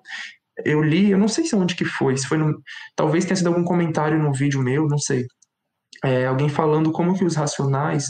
[0.66, 2.62] eu li, eu não sei se onde que foi, se foi no,
[2.96, 5.26] talvez tenha sido algum comentário no vídeo meu, não sei.
[6.04, 8.08] É, alguém falando como que os racionais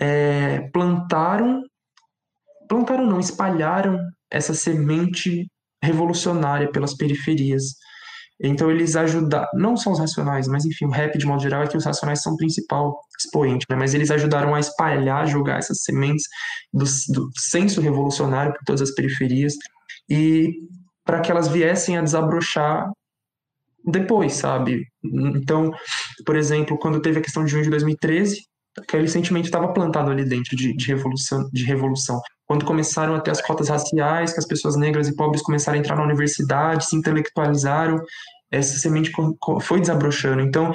[0.00, 1.62] é, plantaram,
[2.68, 3.98] plantaram não, espalharam
[4.30, 5.48] essa semente
[5.82, 7.62] revolucionária pelas periferias.
[8.42, 11.66] Então eles ajudaram, não só os Racionais, mas enfim, o rap de modo geral é
[11.66, 13.76] que os Racionais são o principal expoente, né?
[13.76, 16.24] mas eles ajudaram a espalhar, jogar essas sementes
[16.72, 19.54] do, do senso revolucionário por todas as periferias
[20.08, 20.54] e
[21.04, 22.90] para que elas viessem a desabrochar
[23.84, 24.86] depois, sabe?
[25.02, 25.70] Então,
[26.24, 28.42] por exemplo, quando teve a questão de junho de 2013,
[28.78, 32.20] aquele sentimento estava plantado ali dentro de, de, revolução, de revolução.
[32.50, 35.80] Quando começaram a ter as cotas raciais, que as pessoas negras e pobres começaram a
[35.80, 38.02] entrar na universidade, se intelectualizaram,
[38.50, 39.12] essa semente
[39.62, 40.40] foi desabrochando.
[40.40, 40.74] Então,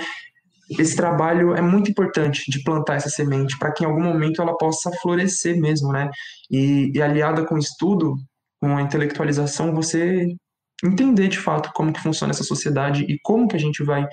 [0.80, 4.55] esse trabalho é muito importante de plantar essa semente para que em algum momento ela
[4.55, 6.09] possa florescer mesmo, né?
[6.49, 8.15] E, e aliada com o estudo,
[8.61, 10.34] com a intelectualização, você
[10.82, 14.07] entender de fato como que funciona essa sociedade e como que a gente vai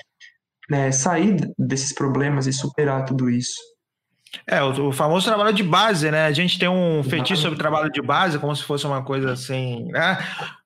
[0.69, 3.72] né, sair desses problemas e superar tudo isso.
[4.47, 6.27] É, o, o, famoso trabalho de base, né?
[6.27, 9.85] A gente tem um fetiche sobre trabalho de base, como se fosse uma coisa assim,
[9.91, 10.19] né?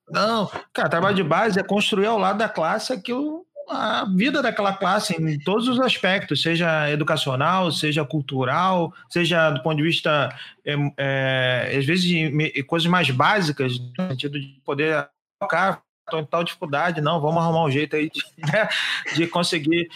[0.09, 4.73] Não, cara, trabalho de base é construir ao lado da classe aquilo, a vida daquela
[4.73, 10.33] classe em todos os aspectos, seja educacional, seja cultural, seja do ponto de vista,
[10.65, 15.09] é, é, às vezes, de coisas mais básicas, no sentido de poder
[15.39, 15.81] tocar
[16.13, 18.69] em tal dificuldade, não, vamos arrumar um jeito aí de, né,
[19.13, 19.89] de conseguir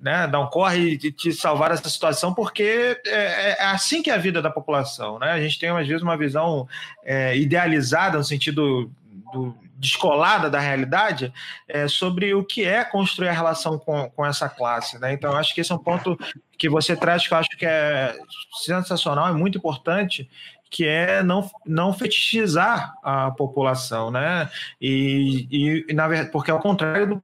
[0.00, 4.14] né, dar um corre e te salvar dessa situação, porque é, é, assim que é
[4.14, 5.18] a vida da população.
[5.18, 5.30] Né?
[5.30, 6.68] A gente tem, às vezes, uma visão
[7.02, 8.90] é, idealizada, no sentido
[9.32, 11.32] do, descolada da realidade,
[11.66, 14.98] é, sobre o que é construir a relação com, com essa classe.
[14.98, 15.14] Né?
[15.14, 16.18] Então, acho que esse é um ponto
[16.58, 18.14] que você traz que eu acho que é
[18.62, 20.28] sensacional, é muito importante,
[20.70, 24.48] que é não, não fetichizar a população, né?
[24.80, 27.22] E, e na verdade, porque é o contrário do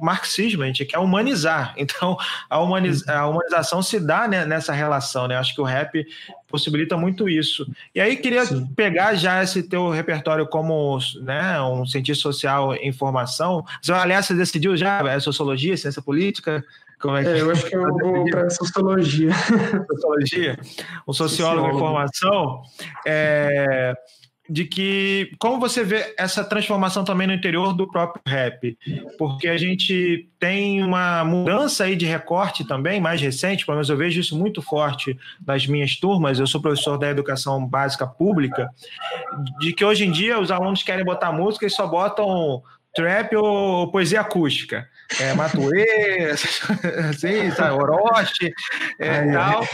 [0.00, 1.74] marxismo, a gente quer humanizar.
[1.86, 2.16] Então,
[2.50, 5.36] a, humaniz, a humanização se dá né, nessa relação, né?
[5.36, 6.04] Acho que o rap
[6.48, 7.66] possibilita muito isso.
[7.94, 8.66] E aí queria Sim.
[8.74, 13.64] pegar já esse teu repertório como né, um cientista social em formação.
[13.80, 16.64] Você, aliás, você decidiu já é sociologia, ciência política?
[17.00, 17.28] Como é que...
[17.28, 19.30] É, eu acho que eu vou para sociologia.
[19.90, 20.58] Sociologia?
[21.06, 22.62] Um sociólogo, em formação.
[23.06, 23.94] É,
[24.48, 28.78] de que como você vê essa transformação também no interior do próprio rap,
[29.18, 33.96] porque a gente tem uma mudança aí de recorte também mais recente, pelo menos eu
[33.96, 36.38] vejo isso muito forte nas minhas turmas.
[36.38, 38.70] Eu sou professor da educação básica pública,
[39.58, 42.62] de que hoje em dia os alunos querem botar música e só botam
[42.96, 44.88] trap ou poesia acústica
[45.20, 46.30] é, Matuê,
[47.10, 48.52] assim, sabe, Orochi,
[48.98, 49.66] é, tal,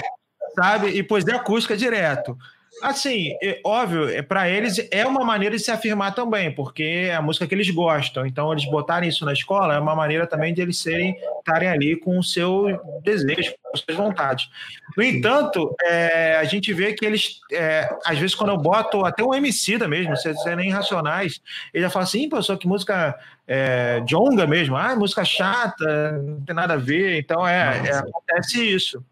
[0.55, 0.89] sabe?
[0.89, 2.37] E poesia acústica direto.
[2.83, 7.15] Assim, é, óbvio, é, para eles é uma maneira de se afirmar também, porque é
[7.15, 8.27] a música que eles gostam.
[8.27, 11.97] Então, eles botarem isso na escola é uma maneira também de eles serem estarem ali
[11.97, 14.49] com o seu desejo, com as suas vontades.
[14.97, 19.25] No entanto, é, a gente vê que eles, é, às vezes, quando eu boto até
[19.25, 21.41] um MC da mesmo, se nem racionais,
[21.73, 26.55] ele já fala assim, professor, que música é, jonga mesmo, ah, música chata, não tem
[26.55, 27.19] nada a ver.
[27.19, 29.03] Então, é, é acontece isso.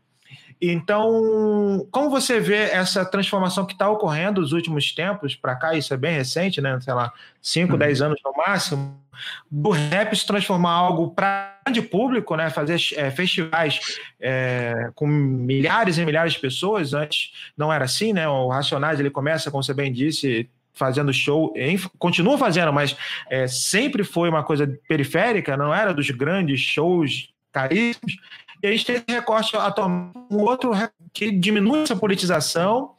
[0.60, 5.94] Então, como você vê essa transformação que está ocorrendo nos últimos tempos para cá, isso
[5.94, 6.78] é bem recente, né?
[6.80, 8.06] Sei lá, 5, 10 uhum.
[8.06, 9.00] anos no máximo,
[9.50, 12.50] do rap se transformar algo para grande público, né?
[12.50, 13.80] Fazer é, festivais
[14.20, 16.92] é, com milhares e milhares de pessoas.
[16.92, 18.28] Antes não era assim, né?
[18.28, 22.96] O Racionais ele começa, como você bem disse, fazendo show, em, continua fazendo, mas
[23.30, 28.16] é, sempre foi uma coisa periférica, não era dos grandes shows caríssimos.
[28.62, 30.72] E a gente tem esse recorte atualmente, um outro
[31.12, 32.94] que diminui essa politização,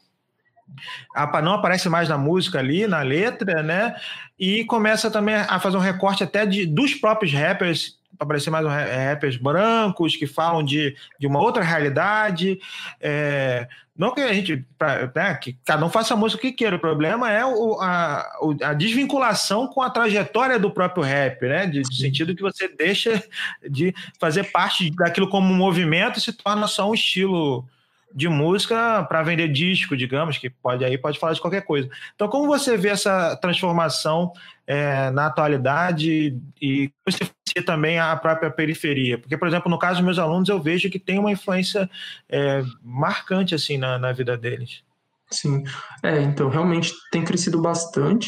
[1.44, 3.96] não aparece mais na música ali, na letra, né?
[4.40, 8.70] E começa também a fazer um recorte até de, dos próprios rappers aparecer mais um
[8.70, 12.60] rappers brancos que falam de, de uma outra realidade.
[13.00, 13.68] É,
[13.98, 16.80] não que a gente, pra, né, que cada um faça a música que queira, o
[16.80, 18.26] problema é o, a,
[18.64, 21.66] a desvinculação com a trajetória do próprio rap, né?
[21.66, 23.24] De, de sentido que você deixa
[23.70, 27.66] de fazer parte daquilo como um movimento e se torna só um estilo
[28.14, 31.90] de música para vender disco, digamos, que pode aí pode falar de qualquer coisa.
[32.16, 34.32] Então, como você vê essa transformação
[34.68, 39.18] é, na atualidade e você vê também a própria periferia?
[39.18, 41.90] Porque, por exemplo, no caso dos meus alunos, eu vejo que tem uma influência
[42.30, 44.84] é, marcante assim na, na vida deles.
[45.30, 45.64] Sim,
[46.04, 48.28] é, então realmente tem crescido bastante.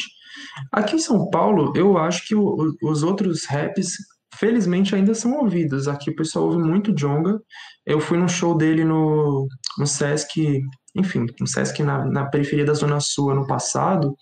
[0.72, 3.98] Aqui em São Paulo, eu acho que o, os outros raps
[4.38, 5.88] felizmente ainda são ouvidos.
[5.88, 7.40] Aqui o pessoal ouve muito Jonga.
[7.86, 10.62] Eu fui num show dele no, no Sesc,
[10.96, 14.16] enfim, no Sesc na, na periferia da Zona Sul ano passado.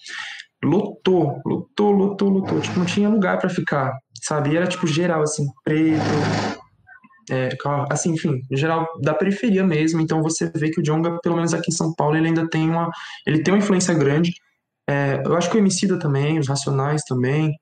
[0.64, 2.60] Lotou, lotou, lotou, lotou.
[2.60, 3.92] Tipo, não tinha lugar para ficar,
[4.22, 4.52] sabe?
[4.52, 6.02] E era tipo geral, assim, preto,
[7.30, 7.50] é,
[7.90, 10.02] assim, enfim, geral da periferia mesmo.
[10.02, 12.70] Então você vê que o Jonga, pelo menos aqui em São Paulo, ele ainda tem
[12.70, 12.90] uma,
[13.26, 14.34] ele tem uma influência grande.
[14.90, 17.56] É, eu acho que o Emicida também, os Racionais também,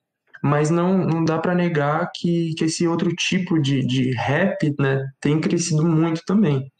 [0.44, 5.06] mas não, não dá para negar que, que esse outro tipo de, de rap né,
[5.20, 6.72] tem crescido muito também.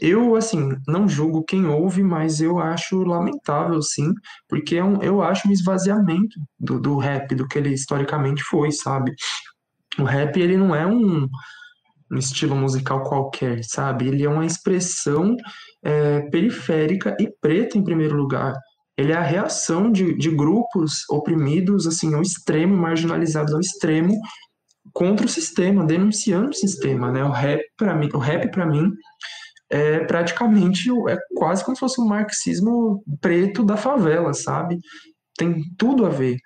[0.00, 4.12] Eu, assim, não julgo quem ouve, mas eu acho lamentável, sim,
[4.48, 8.70] porque é um, eu acho um esvaziamento do, do rap, do que ele historicamente foi,
[8.72, 9.14] sabe?
[9.98, 11.26] O rap, ele não é um,
[12.12, 14.08] um estilo musical qualquer, sabe?
[14.08, 15.34] Ele é uma expressão
[15.82, 18.54] é, periférica e preta, em primeiro lugar
[18.96, 24.18] ele é a reação de, de grupos oprimidos, assim, ao extremo, marginalizados ao extremo,
[24.92, 27.22] contra o sistema, denunciando o sistema, né?
[27.22, 28.90] O rap para mim, o rap para mim
[29.68, 34.78] é praticamente é quase como se fosse um marxismo preto da favela, sabe?
[35.36, 36.38] Tem tudo a ver,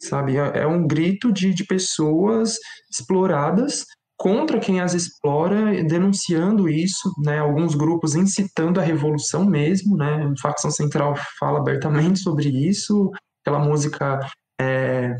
[0.00, 0.36] sabe?
[0.36, 2.56] É, é um grito de, de pessoas
[2.90, 3.84] exploradas
[4.18, 10.72] contra quem as explora, denunciando isso, né, alguns grupos incitando a revolução mesmo, né, Facção
[10.72, 14.18] Central fala abertamente sobre isso, aquela música
[14.60, 15.16] é,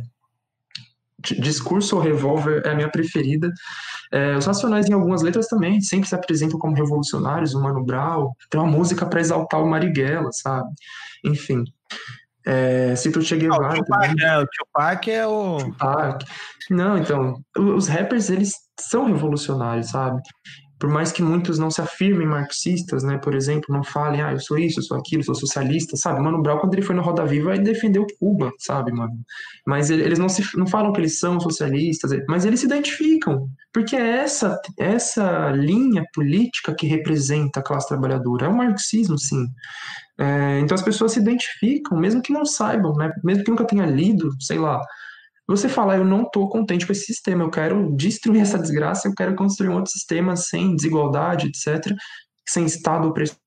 [1.21, 3.53] Discurso ou Revolver é a minha preferida.
[4.13, 8.33] É, os Racionais, em algumas letras também, sempre se apresentam como revolucionários, o Mano Brown,
[8.51, 10.71] tem uma música para exaltar o Marighella, sabe?
[11.25, 11.65] Enfim.
[12.49, 13.67] É, cito Che Guevara.
[13.67, 15.59] Ah, o Tupac, é, o Tupac é o...
[15.59, 16.25] Tupac.
[16.71, 20.23] Não, então, os rappers, eles são revolucionários, sabe?
[20.79, 23.19] Por mais que muitos não se afirmem marxistas, né?
[23.19, 26.21] Por exemplo, não falem, ah, eu sou isso, eu sou aquilo, eu sou socialista, sabe?
[26.21, 29.13] Mano Brown, quando ele foi no Roda Viva, ele defendeu Cuba, sabe, mano?
[29.67, 33.95] Mas eles não, se, não falam que eles são socialistas, mas eles se identificam, porque
[33.95, 38.47] é essa, essa linha política que representa a classe trabalhadora.
[38.47, 39.45] É o marxismo, sim.
[40.21, 43.13] É, então as pessoas se identificam, mesmo que não saibam, né?
[43.23, 44.81] Mesmo que nunca tenha lido, sei lá,
[45.49, 49.15] você fala, eu não estou contente com esse sistema, eu quero destruir essa desgraça, eu
[49.15, 51.97] quero construir um outro sistema sem desigualdade, etc.,
[52.47, 53.39] sem Estado opressor.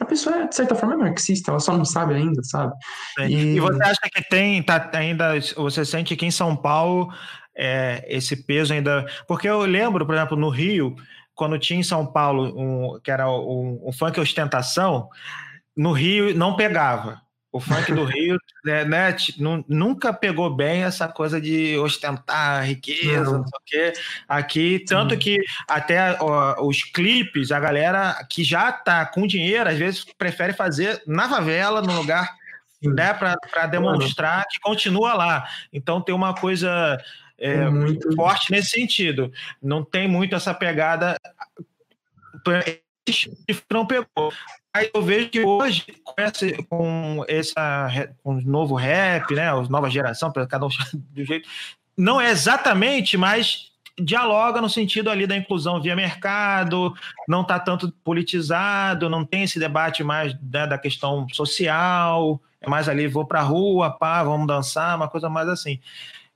[0.00, 2.74] A pessoa, de certa forma, é marxista, ela só não sabe ainda, sabe?
[3.20, 3.54] E...
[3.54, 7.08] e, você acha que tem, tá, ainda, você sente que em São Paulo
[7.56, 9.06] é, esse peso ainda.
[9.26, 10.94] Porque eu lembro, por exemplo, no Rio,
[11.36, 15.08] quando tinha em São Paulo, um, que era um, um funk ostentação,
[15.76, 17.20] no Rio não pegava
[17.56, 19.16] o funk do Rio né, né,
[19.68, 23.92] nunca pegou bem essa coisa de ostentar riqueza, não, não sei o quê.
[24.28, 25.20] Aqui, tanto Sim.
[25.20, 30.52] que até ó, os clipes, a galera que já tá com dinheiro, às vezes prefere
[30.52, 32.28] fazer na favela, no lugar,
[32.82, 35.48] né, para demonstrar que continua lá.
[35.72, 36.98] Então tem uma coisa
[37.38, 38.14] é, muito...
[38.14, 39.32] forte nesse sentido.
[39.62, 41.16] Não tem muito essa pegada
[43.70, 44.32] não pegou.
[44.74, 47.88] Aí eu vejo que hoje, com, com, essa,
[48.22, 50.68] com o novo rap, né, a nova geração, cada um
[51.12, 51.48] do jeito,
[51.96, 56.92] não é exatamente, mas dialoga no sentido ali da inclusão via mercado,
[57.26, 62.88] não está tanto politizado, não tem esse debate mais né, da questão social, é mais
[62.88, 65.80] ali, vou para a rua, pá, vamos dançar, uma coisa mais assim.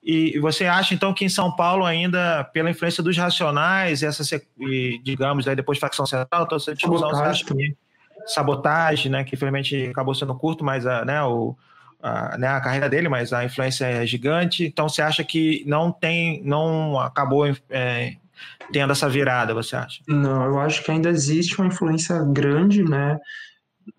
[0.03, 4.24] E você acha, então, que em São Paulo, ainda, pela influência dos racionais, essa,
[5.03, 7.76] digamos, aí depois facção central, toda essa discussão, sabotagem, que,
[8.26, 11.55] sabotagem, né, que infelizmente acabou sendo curto, mas a, né, o,
[12.03, 14.64] a, né, a carreira dele, mas a influência é gigante.
[14.64, 18.14] Então, você acha que não tem, não acabou é,
[18.72, 20.01] tendo essa virada, você acha?
[20.09, 23.18] Não, eu acho que ainda existe uma influência grande, né,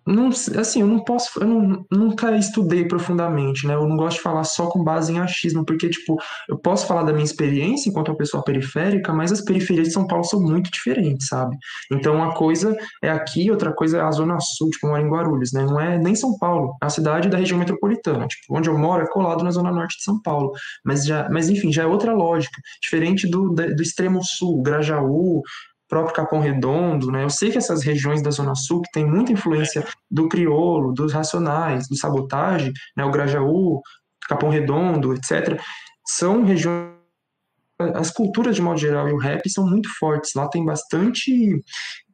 [0.06, 3.74] não, assim, eu não posso, eu não, nunca estudei profundamente, né?
[3.74, 6.18] Eu não gosto de falar só com base em achismo, porque, tipo,
[6.48, 10.06] eu posso falar da minha experiência enquanto uma pessoa periférica, mas as periferias de São
[10.06, 11.56] Paulo são muito diferentes, sabe?
[11.90, 15.10] Então, uma coisa é aqui, outra coisa é a Zona Sul, tipo, eu moro em
[15.10, 15.64] Guarulhos, né?
[15.64, 18.26] Não é nem São Paulo, é a cidade da região metropolitana.
[18.26, 20.52] Tipo, onde eu moro é colado na Zona Norte de São Paulo.
[20.84, 25.42] Mas, já, mas enfim, já é outra lógica, diferente do, do extremo sul, Grajaú,
[25.92, 27.22] próprio Capão Redondo, né?
[27.22, 31.12] Eu sei que essas regiões da Zona Sul, que tem muita influência do crioulo, dos
[31.12, 33.04] racionais, do sabotagem, né?
[33.04, 33.82] O Grajaú,
[34.26, 35.60] Capão Redondo, etc.,
[36.08, 36.90] são regiões
[37.94, 40.34] as culturas de modo geral e o rap são muito fortes.
[40.34, 41.60] Lá tem bastante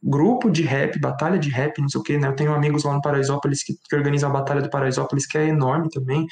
[0.02, 2.26] grupo de rap, batalha de rap, não sei o que, né?
[2.26, 5.46] Eu tenho amigos lá no Paraisópolis que, que organizam a Batalha do Paraisópolis, que é
[5.46, 6.26] enorme também.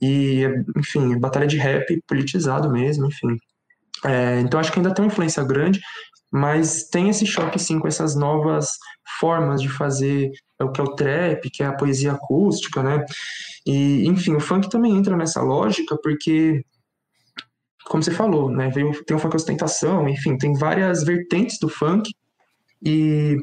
[0.00, 0.42] E,
[0.76, 3.36] enfim, batalha de rap politizado mesmo, enfim.
[4.04, 5.80] É, então acho que ainda tem uma influência grande
[6.30, 8.70] mas tem esse choque sim com essas novas
[9.18, 13.04] formas de fazer o que é o trap, que é a poesia acústica, né?
[13.66, 16.62] E enfim, o funk também entra nessa lógica porque
[17.86, 22.12] como você falou, né, veio, tem o funk ostentação, enfim, tem várias vertentes do funk.
[22.84, 23.36] E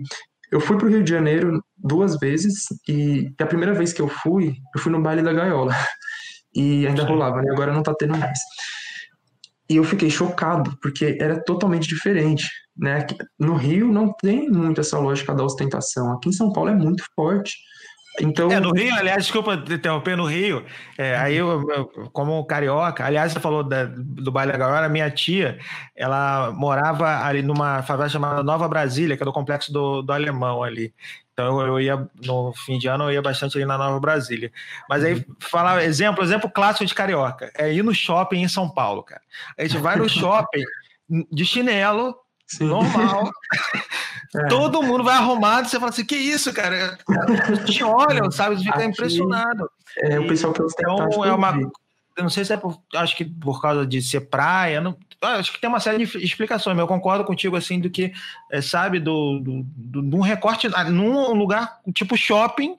[0.51, 4.07] eu fui para o Rio de Janeiro duas vezes e a primeira vez que eu
[4.07, 5.73] fui, eu fui no baile da gaiola.
[6.53, 7.51] E ainda rolava, né?
[7.51, 8.39] Agora não tá tendo mais.
[9.69, 12.47] E eu fiquei chocado, porque era totalmente diferente.
[12.77, 13.05] Né?
[13.39, 16.13] No Rio não tem muito essa lógica da ostentação.
[16.13, 17.55] Aqui em São Paulo é muito forte.
[18.19, 18.51] Então...
[18.51, 20.65] É, no Rio, aliás, desculpa interromper, no Rio,
[20.97, 25.59] é, aí eu, eu, como carioca, aliás, você falou da, do baile agora, minha tia,
[25.95, 30.63] ela morava ali numa favela chamada Nova Brasília, que é do complexo do, do Alemão
[30.63, 30.93] ali.
[31.33, 34.49] Então eu, eu ia, no fim de ano, eu ia bastante ali na Nova Brasília.
[34.89, 39.03] Mas aí, falar, exemplo, exemplo clássico de carioca, é ir no shopping em São Paulo,
[39.03, 39.21] cara.
[39.57, 40.63] A gente vai no shopping
[41.29, 42.15] de chinelo,
[42.47, 42.65] Sim.
[42.65, 43.31] normal.
[44.35, 44.47] É.
[44.47, 46.97] Todo mundo vai arrumado, você fala assim, que isso, cara?
[47.65, 48.57] Te olham, sabe?
[48.57, 49.69] Fica Aqui, impressionado.
[49.97, 51.57] É, o pessoal que eu Então, é uma.
[52.17, 52.77] Eu não sei se é por.
[52.95, 54.81] Acho que por causa de ser praia.
[54.81, 58.11] Não, acho que tem uma série de explicações, mas eu concordo contigo, assim, do que,
[58.51, 62.75] é, sabe, do, do, do, de um recorte, ah, num lugar tipo shopping,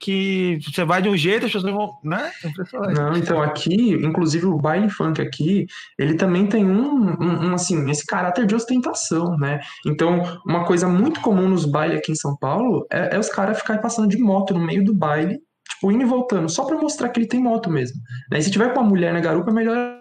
[0.00, 2.30] que você vai de um jeito, as pessoas vão, né?
[2.44, 5.66] É Não, então aqui, inclusive o baile funk aqui,
[5.98, 9.60] ele também tem um, um, um, assim, esse caráter de ostentação, né?
[9.86, 13.58] Então, uma coisa muito comum nos bailes aqui em São Paulo é, é os caras
[13.58, 17.08] ficarem passando de moto no meio do baile, tipo, indo e voltando, só para mostrar
[17.08, 18.00] que ele tem moto mesmo.
[18.30, 18.38] Né?
[18.38, 19.98] E se tiver com uma mulher na garupa, é melhor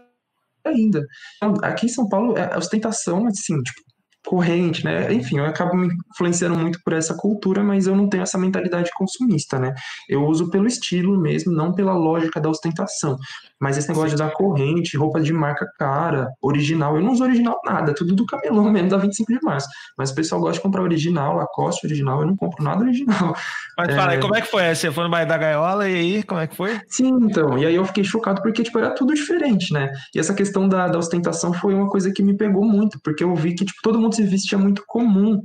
[0.64, 1.04] ainda.
[1.38, 3.82] Então, aqui em São Paulo, é, a ostentação, assim, tipo,
[4.28, 5.12] corrente, né?
[5.14, 8.92] Enfim, eu acabo me influenciando muito por essa cultura, mas eu não tenho essa mentalidade
[8.96, 9.74] consumista, né?
[10.10, 13.18] Eu uso pelo estilo mesmo, não pela lógica da ostentação.
[13.60, 17.60] Mas esse negócio de dar corrente, roupa de marca cara, original, eu não uso original
[17.66, 19.68] nada, tudo do cabelão mesmo, da 25 de março.
[19.98, 23.34] Mas o pessoal gosta de comprar original, Lacoste original, eu não compro nada original.
[23.78, 23.96] Mas é...
[23.96, 24.76] fala aí, como é que foi?
[24.76, 26.80] Você foi no bairro da Gaiola e aí, como é que foi?
[26.90, 29.92] Sim, então, e aí eu fiquei chocado porque, tipo, era tudo diferente, né?
[30.14, 33.34] E essa questão da, da ostentação foi uma coisa que me pegou muito, porque eu
[33.34, 35.42] vi que, tipo, todo mundo se vestia muito comum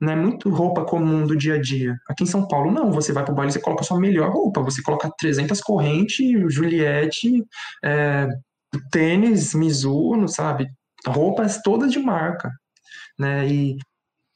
[0.00, 1.96] né, muito roupa comum do dia a dia.
[2.08, 2.90] Aqui em São Paulo, não.
[2.92, 4.62] Você vai pro baile e você coloca a sua melhor roupa.
[4.62, 7.44] Você coloca 300 correntes, Juliette,
[7.84, 8.28] é,
[8.90, 10.66] tênis, Mizuno, sabe?
[11.06, 12.50] Roupas todas de marca,
[13.18, 13.46] né?
[13.48, 13.76] E,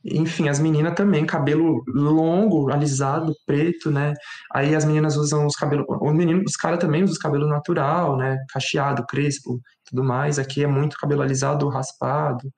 [0.04, 4.14] enfim, as meninas também, cabelo longo, alisado, preto, né?
[4.54, 5.86] Aí as meninas usam os cabelos...
[5.88, 8.38] Os meninos, os caras também usam os cabelos natural, né?
[8.52, 10.38] Cacheado, crespo, tudo mais.
[10.38, 12.50] Aqui é muito cabelo alisado, raspado.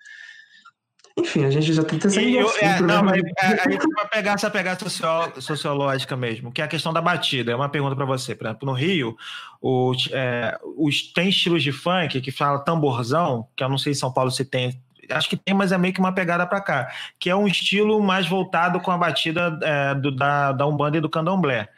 [1.21, 4.79] Enfim, a gente já tem essa é, Não, mas é, aí para pegar essa pegada
[5.41, 7.53] sociológica mesmo, que é a questão da batida.
[7.53, 8.35] É uma pergunta para você.
[8.35, 9.17] Por exemplo, no Rio,
[9.61, 13.97] o, é, os, tem estilos de funk que fala tamborzão, que eu não sei em
[13.97, 14.81] São Paulo se tem.
[15.11, 18.01] Acho que tem, mas é meio que uma pegada para cá, que é um estilo
[18.01, 21.69] mais voltado com a batida é, do, da, da Umbanda e do Candomblé,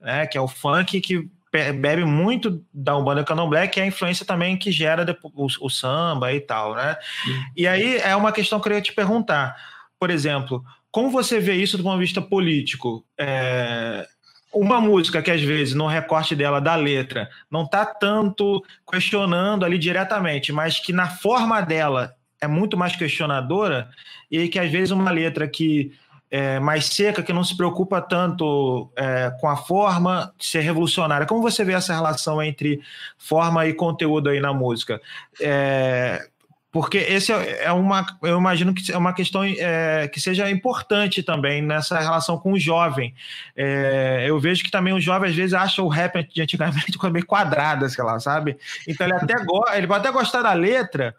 [0.00, 0.26] né?
[0.26, 4.56] que é o funk que bebe muito da Umbanda Candomblé, que é a influência também
[4.56, 6.96] que gera o, o samba e tal, né?
[7.26, 7.44] Uhum.
[7.56, 9.54] E aí é uma questão que eu queria te perguntar.
[10.00, 13.04] Por exemplo, como você vê isso do ponto de vista político?
[13.18, 14.06] É,
[14.52, 19.78] uma música que às vezes no recorte dela da letra não está tanto questionando ali
[19.78, 23.88] diretamente, mas que na forma dela é muito mais questionadora
[24.30, 25.92] e que às vezes uma letra que
[26.34, 31.26] é mais seca, que não se preocupa tanto é, com a forma de ser revolucionária.
[31.26, 32.80] Como você vê essa relação entre
[33.18, 34.98] forma e conteúdo aí na música?
[35.38, 36.26] É,
[36.72, 41.22] porque esse é, é uma, eu imagino que é uma questão é, que seja importante
[41.22, 43.14] também nessa relação com o jovem.
[43.54, 47.26] É, eu vejo que também o jovem às vezes acha o rap de antigamente meio
[47.26, 48.56] quadrada, sei lá, sabe?
[48.88, 49.34] Então ele até
[49.76, 51.14] ele pode até gostar da letra,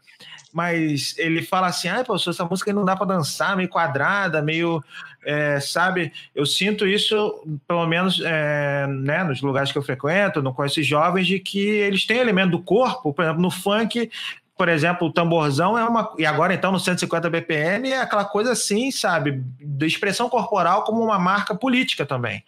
[0.52, 4.84] mas ele fala assim: ah, pô, essa música não dá para dançar, meio quadrada, meio.
[5.26, 6.12] É, sabe?
[6.36, 11.26] Eu sinto isso, pelo menos é, né, nos lugares que eu frequento, com esses jovens,
[11.26, 14.12] de que eles têm elemento do corpo, por exemplo, no funk,
[14.56, 16.14] por exemplo, o tamborzão é uma.
[16.18, 19.44] E agora, então, no 150 BPM, é aquela coisa assim, sabe?
[19.60, 22.44] Da expressão corporal como uma marca política também.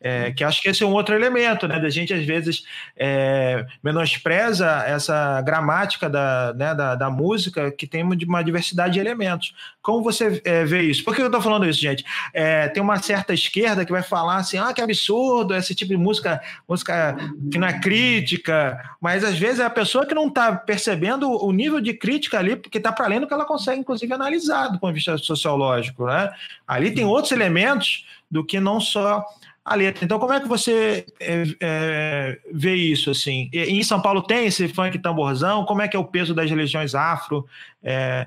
[0.00, 1.78] É, que acho que esse é um outro elemento, né?
[1.78, 2.64] Da gente, às vezes,
[2.96, 9.54] é, menospreza essa gramática da, né, da, da, música que tem uma diversidade de elementos.
[9.80, 11.04] Como você é, vê isso?
[11.04, 12.04] Por que eu estou falando isso, gente?
[12.32, 15.96] É, tem uma certa esquerda que vai falar assim: ah, que absurdo, esse tipo de
[15.96, 17.16] música, música
[17.50, 21.52] que não é crítica, mas às vezes é a pessoa que não está percebendo o
[21.54, 24.78] nível de crítica ali, porque está para além do que ela consegue, inclusive, analisar do
[24.78, 26.06] ponto de vista sociológico.
[26.06, 26.30] Né?
[26.66, 29.24] Ali tem outros elementos do que não só
[29.64, 30.04] a letra.
[30.04, 33.10] Então, como é que você é, é, vê isso?
[33.10, 33.48] assim?
[33.52, 35.64] E, em São Paulo tem esse funk tamborzão?
[35.64, 37.46] Como é que é o peso das religiões afro?
[37.82, 38.26] É,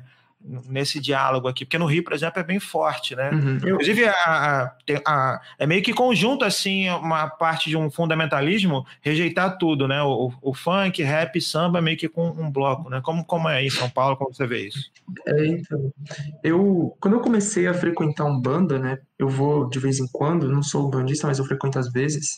[0.68, 3.30] nesse diálogo aqui, porque no Rio, por exemplo, é bem forte, né?
[3.32, 3.56] Uhum.
[3.58, 4.76] Inclusive, a, a,
[5.06, 10.02] a, é meio que conjunto, assim, uma parte de um fundamentalismo, rejeitar tudo, né?
[10.02, 13.02] O, o funk, rap, samba, meio que com um bloco, né?
[13.04, 14.92] Como, como é aí em São Paulo, como você vê isso?
[15.28, 15.92] É, então,
[16.44, 18.98] eu, quando eu comecei a frequentar um banda, né?
[19.20, 22.36] Eu vou de vez em quando, não sou bandista, mas eu frequento às vezes,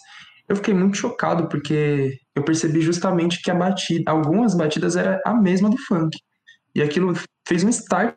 [0.48, 5.34] eu fiquei muito chocado, porque eu percebi justamente que a batida, algumas batidas era a
[5.34, 6.18] mesma do funk.
[6.80, 7.14] E aquilo
[7.46, 8.16] fez um start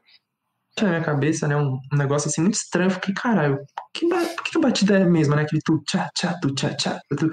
[0.80, 1.56] na minha cabeça, né?
[1.56, 2.88] Um, negócio assim muito estranho.
[2.88, 3.58] Eu fiquei, caralho,
[3.92, 4.06] que,
[4.44, 5.42] que batida é a mesma, né?
[5.42, 7.00] Aquele tu tchá, tchá, tu tchá, tchá.
[7.18, 7.28] Tu...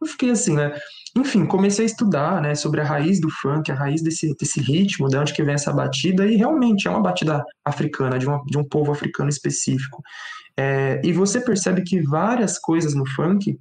[0.00, 0.78] Eu fiquei assim, né?
[1.16, 5.08] Enfim, comecei a estudar, né, sobre a raiz do funk, a raiz desse, desse ritmo,
[5.08, 8.58] de onde que vem essa batida, e realmente é uma batida africana, de, uma, de
[8.58, 10.02] um povo africano específico.
[10.56, 13.58] É, e você percebe que várias coisas no funk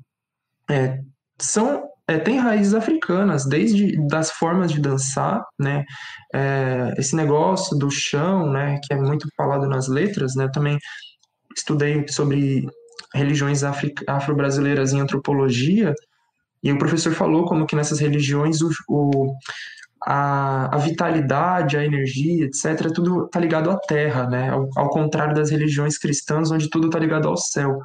[0.69, 0.99] é,
[1.39, 5.83] são é, tem raízes africanas, desde das formas de dançar, né,
[6.33, 10.77] é, esse negócio do chão, né, que é muito falado nas letras, né, também
[11.55, 12.65] estudei sobre
[13.13, 13.61] religiões
[14.07, 15.93] afro-brasileiras em antropologia,
[16.63, 19.33] e o professor falou como que nessas religiões o, o
[20.05, 25.35] a, a, vitalidade, a energia, etc., tudo está ligado à terra, né, ao, ao contrário
[25.35, 27.79] das religiões cristãs, onde tudo está ligado ao céu.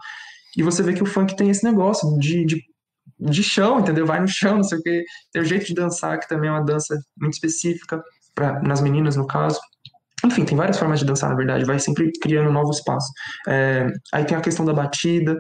[0.57, 2.63] E você vê que o funk tem esse negócio de, de
[3.23, 4.07] de chão, entendeu?
[4.07, 5.05] Vai no chão, não sei o quê.
[5.33, 8.03] Tem o jeito de dançar, que também é uma dança muito específica,
[8.35, 9.61] pra, nas meninas, no caso.
[10.25, 13.11] Enfim, tem várias formas de dançar, na verdade, vai sempre criando novos passos.
[13.49, 15.37] É, aí tem a questão da batida.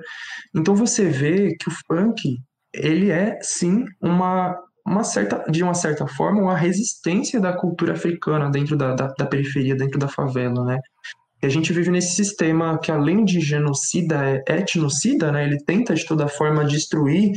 [0.54, 2.36] Então você vê que o funk,
[2.74, 8.50] ele é, sim, uma, uma certa, de uma certa forma, uma resistência da cultura africana
[8.50, 10.78] dentro da, da, da periferia, dentro da favela, né?
[11.40, 15.44] E a gente vive nesse sistema que, além de genocida, é etnocida, né?
[15.44, 17.32] Ele tenta, de toda forma, destruir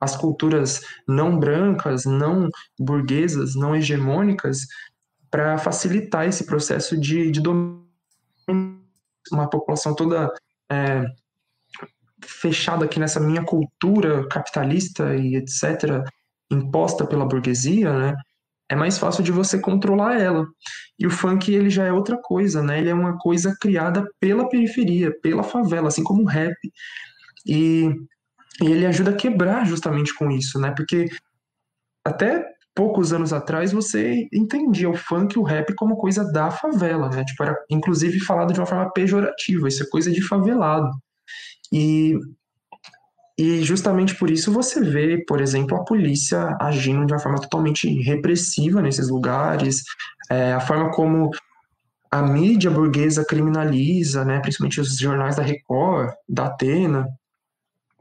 [0.00, 2.48] as culturas não brancas, não
[2.78, 4.66] burguesas, não hegemônicas,
[5.30, 7.84] para facilitar esse processo de, de domínio.
[9.30, 10.32] Uma população toda
[10.70, 11.04] é,
[12.24, 16.02] fechada aqui nessa minha cultura capitalista e etc.,
[16.50, 18.16] imposta pela burguesia, né?
[18.68, 20.46] É mais fácil de você controlar ela.
[20.98, 22.78] E o funk, ele já é outra coisa, né?
[22.78, 26.54] Ele é uma coisa criada pela periferia, pela favela, assim como o rap.
[27.44, 27.90] E
[28.62, 30.72] e ele ajuda a quebrar justamente com isso, né?
[30.76, 31.08] Porque
[32.04, 32.44] até
[32.74, 37.24] poucos anos atrás você entendia o funk e o rap como coisa da favela, né?
[37.24, 40.90] Tipo, era inclusive falado de uma forma pejorativa, isso é coisa de favelado.
[41.72, 42.18] E,
[43.38, 47.88] e justamente por isso você vê, por exemplo, a polícia agindo de uma forma totalmente
[48.02, 49.82] repressiva nesses lugares,
[50.30, 51.30] é, a forma como
[52.10, 57.06] a mídia burguesa criminaliza, né, principalmente os jornais da Record, da Atena,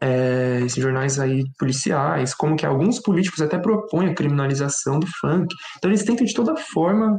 [0.02, 5.54] é, esses jornais aí policiais, como que alguns políticos até propõem a criminalização do funk.
[5.78, 7.18] Então eles tentam de toda forma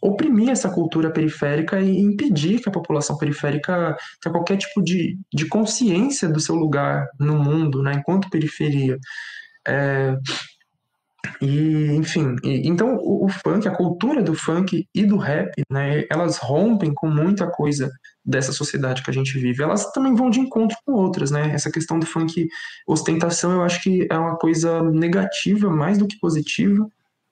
[0.00, 5.48] oprimir essa cultura periférica e impedir que a população periférica tenha qualquer tipo de, de
[5.48, 8.98] consciência do seu lugar no mundo, né, enquanto periferia.
[9.66, 10.14] É,
[11.40, 16.04] E, enfim, e, então o, o, funk, a cultura do funk e do rap, né,
[16.10, 17.90] elas rompem com muita coisa
[18.24, 19.62] dessa sociedade que a gente vive.
[19.62, 21.52] Elas também vão de encontro com outras, né?
[21.52, 22.48] Essa questão do funk
[22.86, 26.86] ostentação, eu acho que é uma coisa negativa mais do que positiva.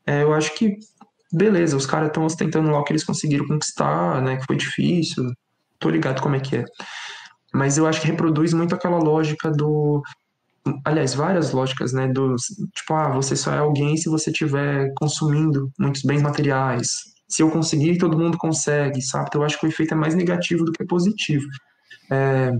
[0.07, 0.77] É, eu acho que,
[1.33, 5.33] beleza, os caras estão ostentando lá o que eles conseguiram conquistar, né, que foi difícil,
[5.79, 6.65] tô ligado como é que é.
[7.55, 10.03] Mas eu acho que reproduz muito aquela lógica do
[10.85, 12.43] aliás, várias lógicas, né, dos,
[12.75, 16.87] tipo, ah, você só é alguém se você estiver consumindo muitos bens materiais.
[17.29, 19.27] Se eu conseguir, todo mundo consegue, sabe?
[19.29, 21.47] Então eu acho que o efeito é mais negativo do que positivo.
[22.11, 22.53] É,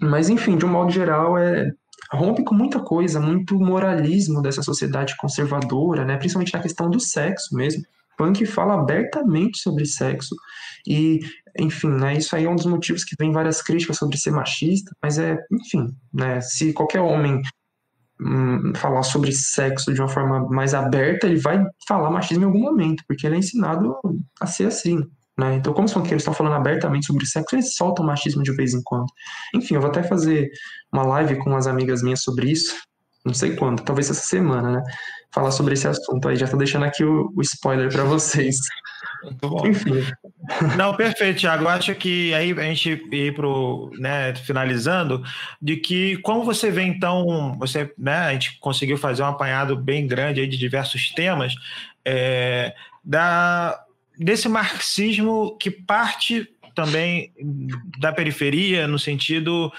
[0.00, 1.70] mas, enfim, de um modo geral, é,
[2.12, 7.54] rompe com muita coisa, muito moralismo dessa sociedade conservadora, né, principalmente na questão do sexo
[7.54, 7.82] mesmo.
[8.16, 10.34] Punk fala abertamente sobre sexo
[10.86, 11.20] e,
[11.58, 14.90] enfim, né, isso aí é um dos motivos que vem várias críticas sobre ser machista,
[15.02, 17.40] mas é, enfim, né, se qualquer homem
[18.20, 22.60] hum, falar sobre sexo de uma forma mais aberta, ele vai falar machismo em algum
[22.60, 23.96] momento, porque ele é ensinado
[24.40, 25.00] a ser assim.
[25.36, 25.56] Né?
[25.56, 28.72] Então, como são que eles estão falando abertamente sobre sexo, eles soltam machismo de vez
[28.72, 29.06] em quando.
[29.54, 30.48] Enfim, eu vou até fazer
[30.92, 32.74] uma live com umas amigas minhas sobre isso,
[33.24, 34.82] não sei quando, talvez essa semana, né?
[35.32, 36.36] Falar sobre esse assunto aí.
[36.36, 38.56] Já tô deixando aqui o, o spoiler para vocês.
[39.22, 39.66] Muito bom.
[39.66, 40.04] Enfim.
[40.76, 41.64] Não, perfeito, Thiago.
[41.64, 45.22] Eu acho que aí a gente ir pro, né, finalizando,
[45.60, 50.06] de que como você vê então, você, né, a gente conseguiu fazer um apanhado bem
[50.06, 51.54] grande aí de diversos temas,
[52.04, 53.82] é, da,
[54.18, 57.32] desse marxismo que parte também
[57.98, 59.72] da periferia, no sentido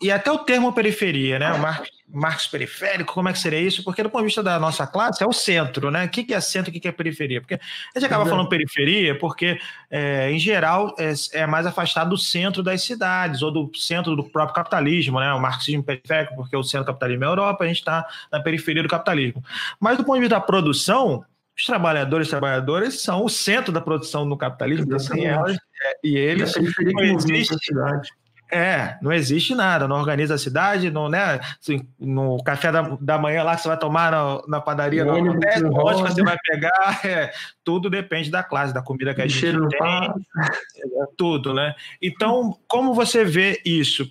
[0.00, 1.52] e até o termo periferia, né?
[1.52, 3.84] O Marx, Marx periférico, como é que seria isso?
[3.84, 6.06] Porque do ponto de vista da nossa classe, é o centro, né?
[6.06, 7.40] O que é centro, o que é periferia?
[7.40, 7.58] Porque a
[7.98, 8.30] gente acaba uhum.
[8.30, 9.58] falando periferia porque,
[9.90, 14.24] é, em geral, é, é, mais afastado do centro das cidades ou do centro do
[14.24, 15.32] próprio capitalismo, né?
[15.34, 18.40] O marxismo periférico, porque o centro do capitalismo é a Europa, a gente está na
[18.40, 19.44] periferia do capitalismo.
[19.78, 21.24] Mas do ponto de vista da produção,
[21.56, 26.16] os trabalhadores e trabalhadoras são o centro da produção no capitalismo, assim, elas, é, e
[26.16, 26.54] eles.
[26.54, 28.08] E a periferia que existe, cidade.
[28.50, 31.38] É, não existe nada, não organiza a cidade, não, né?
[31.60, 35.16] Assim, no café da, da manhã lá que você vai tomar na, na padaria, não
[35.16, 37.30] acontece, onde você vai pegar, é,
[37.62, 41.74] tudo depende da classe, da comida que a gente tem, é, tudo, né?
[42.00, 44.10] Então, como você vê isso?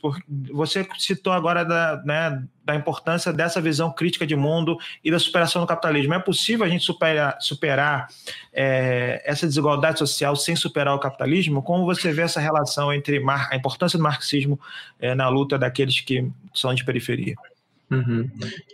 [0.53, 5.61] Você citou agora da, né, da importância dessa visão crítica de mundo e da superação
[5.61, 6.13] do capitalismo.
[6.13, 8.09] É possível a gente superar, superar
[8.53, 11.63] é, essa desigualdade social sem superar o capitalismo?
[11.63, 14.59] Como você vê essa relação entre a importância do marxismo
[14.99, 17.35] é, na luta daqueles que são de periferia?
[17.89, 18.29] Uhum.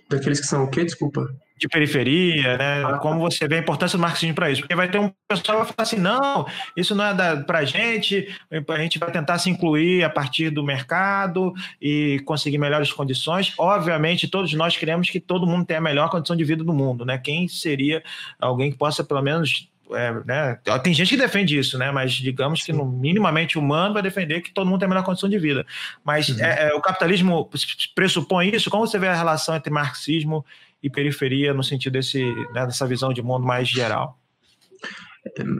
[0.09, 0.83] Daqueles que são o quê?
[0.83, 1.29] Desculpa
[1.63, 2.83] de periferia, né?
[2.83, 2.97] Ah.
[2.97, 4.61] Como você vê a importância do marketing para isso?
[4.61, 6.45] Porque vai ter um pessoal que vai falar assim: não,
[6.75, 10.63] isso não é para a gente, a gente vai tentar se incluir a partir do
[10.63, 13.53] mercado e conseguir melhores condições.
[13.57, 17.05] Obviamente, todos nós queremos que todo mundo tenha a melhor condição de vida do mundo,
[17.05, 17.17] né?
[17.17, 18.03] Quem seria
[18.39, 20.59] alguém que possa, pelo menos, é, né?
[20.83, 21.91] Tem gente que defende isso, né?
[21.91, 25.29] Mas digamos que no minimamente humano vai defender que todo mundo tem a melhor condição
[25.29, 25.65] de vida.
[26.03, 26.39] Mas uhum.
[26.39, 27.49] é, é, o capitalismo
[27.93, 28.69] pressupõe isso.
[28.69, 30.45] Como você vê a relação entre marxismo
[30.81, 32.23] e periferia no sentido desse,
[32.53, 34.17] né, dessa visão de mundo mais geral?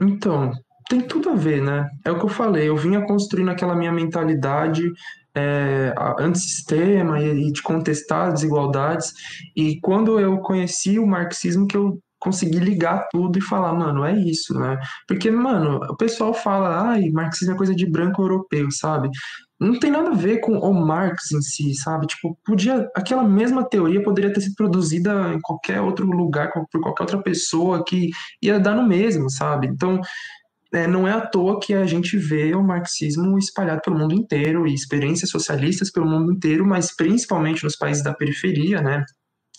[0.01, 0.51] Então,
[0.89, 1.89] tem tudo a ver, né?
[2.03, 4.91] É o que eu falei, eu vinha construindo aquela minha mentalidade
[5.35, 9.13] é, antissistema e, e de contestar desigualdades,
[9.55, 14.17] e quando eu conheci o marxismo que eu consegui ligar tudo e falar, mano, é
[14.17, 14.79] isso, né?
[15.07, 19.09] Porque, mano, o pessoal fala, ai, marxismo é coisa de branco europeu, sabe?
[19.63, 22.07] não tem nada a ver com o Marx em si, sabe?
[22.07, 27.03] Tipo, podia aquela mesma teoria poderia ter sido produzida em qualquer outro lugar por qualquer
[27.03, 28.09] outra pessoa que
[28.41, 29.67] ia dar no mesmo, sabe?
[29.67, 30.01] Então,
[30.73, 34.67] é, não é à toa que a gente vê o marxismo espalhado pelo mundo inteiro
[34.67, 39.05] e experiências socialistas pelo mundo inteiro, mas principalmente nos países da periferia, né?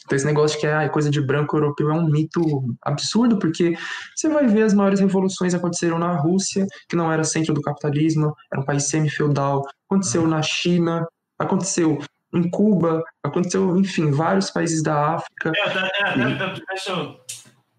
[0.04, 2.42] Então, esse negócio de que ah, é coisa de branco europeu é um mito
[2.82, 3.74] absurdo, porque
[4.14, 8.34] você vai ver as maiores revoluções aconteceram na Rússia, que não era centro do capitalismo,
[8.52, 11.06] era um país semi-feudal, aconteceu na China,
[11.38, 11.98] aconteceu
[12.34, 15.52] em Cuba, aconteceu, enfim, vários países da África.
[15.56, 17.16] É, é, é, é eu.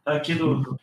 [0.06, 0.78] Aqui do,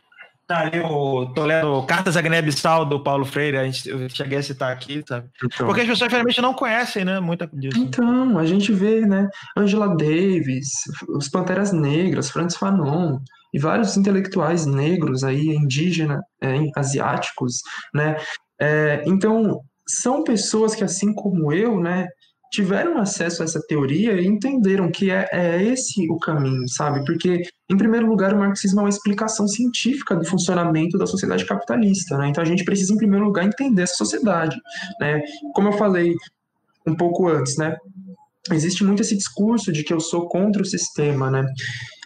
[0.53, 4.37] Tá ali o, tô lendo Cartas à Guiné-Bissau do Paulo Freire, a gente, eu cheguei
[4.37, 5.27] a citar aqui, sabe?
[5.43, 7.21] Então, Porque as pessoas realmente não conhecem, né?
[7.21, 7.79] Muita disso.
[7.79, 9.31] Então, a gente vê, né?
[9.57, 10.69] Angela Davis,
[11.09, 13.19] os Panteras Negras, Francis Fanon,
[13.55, 17.63] e vários intelectuais negros aí, indígenas, é, asiáticos,
[17.95, 18.17] né?
[18.61, 22.09] É, então, são pessoas que, assim como eu, né,
[22.53, 27.03] tiveram acesso a essa teoria e entenderam que é, é esse o caminho, sabe?
[27.07, 32.19] Porque, em primeiro lugar, o marxismo é uma explicação científica do funcionamento da sociedade capitalista,
[32.19, 32.29] né?
[32.29, 34.55] Então a gente precisa, em primeiro lugar, entender essa sociedade,
[35.01, 35.23] né?
[35.55, 36.15] Como eu falei
[36.87, 37.75] um pouco antes, né?
[38.51, 41.47] Existe muito esse discurso de que eu sou contra o sistema, né?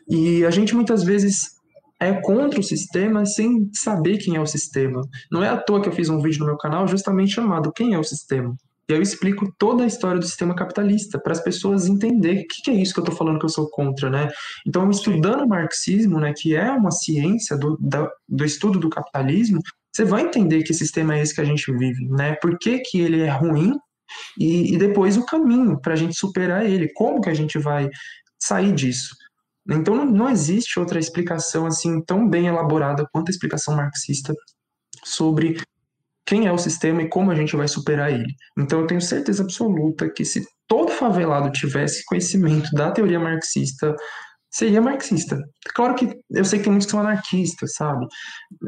[0.09, 1.57] E a gente muitas vezes
[1.99, 5.03] é contra o sistema sem saber quem é o sistema.
[5.33, 7.95] Não é à toa que eu fiz um vídeo no meu canal justamente chamado Quem
[7.95, 8.55] é o Sistema?
[8.89, 12.63] E eu explico toda a história do sistema capitalista para as pessoas entenderem o que,
[12.63, 14.29] que, é isso que eu estou falando que eu sou contra, né?
[14.67, 19.61] Então, estudando o marxismo, né, que é uma ciência do, da, do estudo do capitalismo,
[19.93, 22.37] você vai entender que sistema é esse que a gente vive, né?
[22.41, 23.73] Por que, que ele é ruim
[24.39, 27.89] e, e depois o caminho para a gente superar ele, como que a gente vai
[28.39, 29.15] sair disso.
[29.69, 34.33] Então, não, não existe outra explicação assim tão bem elaborada quanto a explicação marxista
[35.05, 35.57] sobre
[36.27, 38.35] quem é o sistema e como a gente vai superar ele.
[38.59, 43.95] Então eu tenho certeza absoluta que se todo favelado tivesse conhecimento da teoria marxista,
[44.51, 45.39] seria marxista.
[45.75, 48.07] Claro que eu sei que tem muitos que são anarquistas, sabe?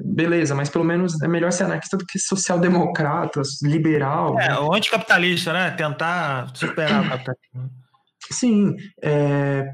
[0.04, 4.38] Beleza, mas pelo menos é melhor ser anarquista do que social-democrata, liberal.
[4.38, 4.58] É, né?
[4.58, 5.70] o anticapitalista, né?
[5.72, 7.70] Tentar superar o capitalismo.
[8.30, 9.64] Sim, é,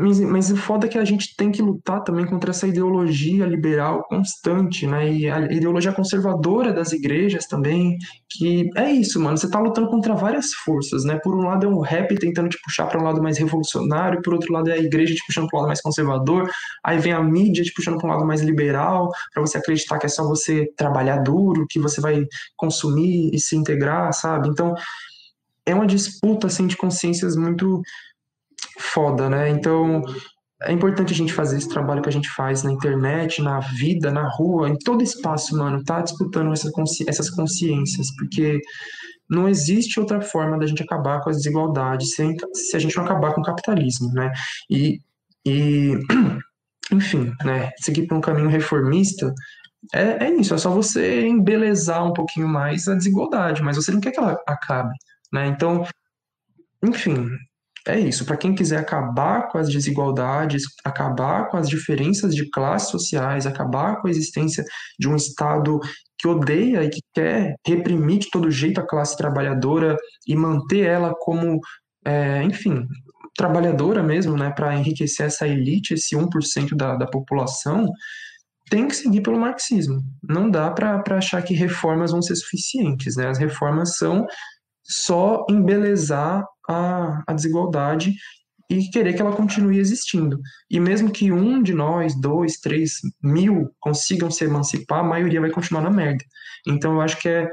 [0.00, 4.04] mas, o foda é que a gente tem que lutar também contra essa ideologia liberal
[4.08, 5.12] constante, né?
[5.12, 7.96] E a ideologia conservadora das igrejas também,
[8.28, 9.36] que é isso, mano.
[9.36, 11.18] Você tá lutando contra várias forças, né?
[11.22, 14.34] Por um lado é o rap tentando te puxar para um lado mais revolucionário, por
[14.34, 16.50] outro lado é a igreja te puxando para um lado mais conservador,
[16.84, 20.06] aí vem a mídia te puxando para um lado mais liberal, para você acreditar que
[20.06, 22.24] é só você trabalhar duro, que você vai
[22.56, 24.48] consumir e se integrar, sabe?
[24.48, 24.74] Então,
[25.66, 27.82] é uma disputa assim de consciências muito
[28.80, 29.48] foda, né?
[29.48, 30.02] Então
[30.62, 34.10] é importante a gente fazer esse trabalho que a gente faz na internet, na vida,
[34.10, 38.60] na rua, em todo espaço, mano, tá disputando essa consci essas consciências, porque
[39.28, 43.04] não existe outra forma da gente acabar com as desigualdades sem, se a gente não
[43.04, 44.32] acabar com o capitalismo, né?
[44.68, 44.98] E,
[45.46, 45.98] e
[46.92, 49.32] enfim, né, seguir por um caminho reformista
[49.94, 54.00] é, é isso, é só você embelezar um pouquinho mais a desigualdade, mas você não
[54.00, 54.94] quer que ela acabe,
[55.32, 55.46] né?
[55.46, 55.86] Então,
[56.84, 57.28] enfim,
[57.90, 58.24] é isso.
[58.24, 64.00] Para quem quiser acabar com as desigualdades, acabar com as diferenças de classes sociais, acabar
[64.00, 64.64] com a existência
[64.98, 65.78] de um Estado
[66.18, 69.96] que odeia e que quer reprimir de todo jeito a classe trabalhadora
[70.26, 71.58] e manter ela como,
[72.04, 72.86] é, enfim,
[73.36, 77.86] trabalhadora mesmo, né, para enriquecer essa elite, esse 1% da, da população,
[78.68, 80.00] tem que seguir pelo marxismo.
[80.22, 83.16] Não dá para achar que reformas vão ser suficientes.
[83.16, 83.26] Né?
[83.28, 84.26] As reformas são
[84.84, 88.14] só embelezar a, a desigualdade
[88.70, 90.40] e querer que ela continue existindo.
[90.70, 95.50] E mesmo que um de nós, dois, três, mil consigam se emancipar, a maioria vai
[95.50, 96.24] continuar na merda.
[96.66, 97.50] Então eu acho que é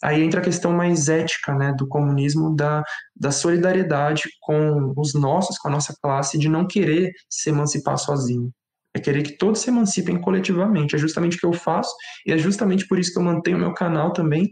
[0.00, 2.84] aí entra a questão mais ética, né, do comunismo, da,
[3.16, 8.52] da solidariedade com os nossos, com a nossa classe, de não querer se emancipar sozinho.
[8.94, 10.94] É querer que todos se emancipem coletivamente.
[10.94, 11.92] É justamente o que eu faço
[12.26, 14.48] e é justamente por isso que eu mantenho meu canal também,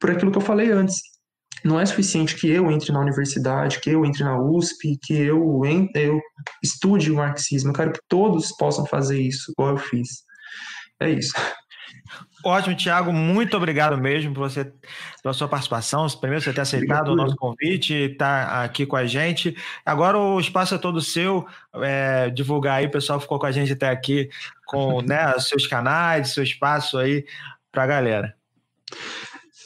[0.00, 1.17] por aquilo que eu falei antes
[1.64, 5.62] não é suficiente que eu entre na universidade, que eu entre na USP, que eu,
[5.94, 6.20] eu
[6.62, 7.70] estude o marxismo.
[7.70, 10.24] Eu quero que todos possam fazer isso, igual eu fiz.
[11.00, 11.32] É isso.
[12.44, 14.72] Ótimo, Tiago, muito obrigado mesmo por você,
[15.22, 16.06] pela sua participação.
[16.20, 17.12] Primeiro, você ter aceitado obrigado.
[17.12, 19.56] o nosso convite e estar tá aqui com a gente.
[19.84, 21.46] Agora o espaço é todo seu.
[21.76, 24.30] É, divulgar aí, o pessoal ficou com a gente até aqui
[24.66, 27.24] com né, seus canais, seu espaço aí
[27.72, 28.34] para a galera.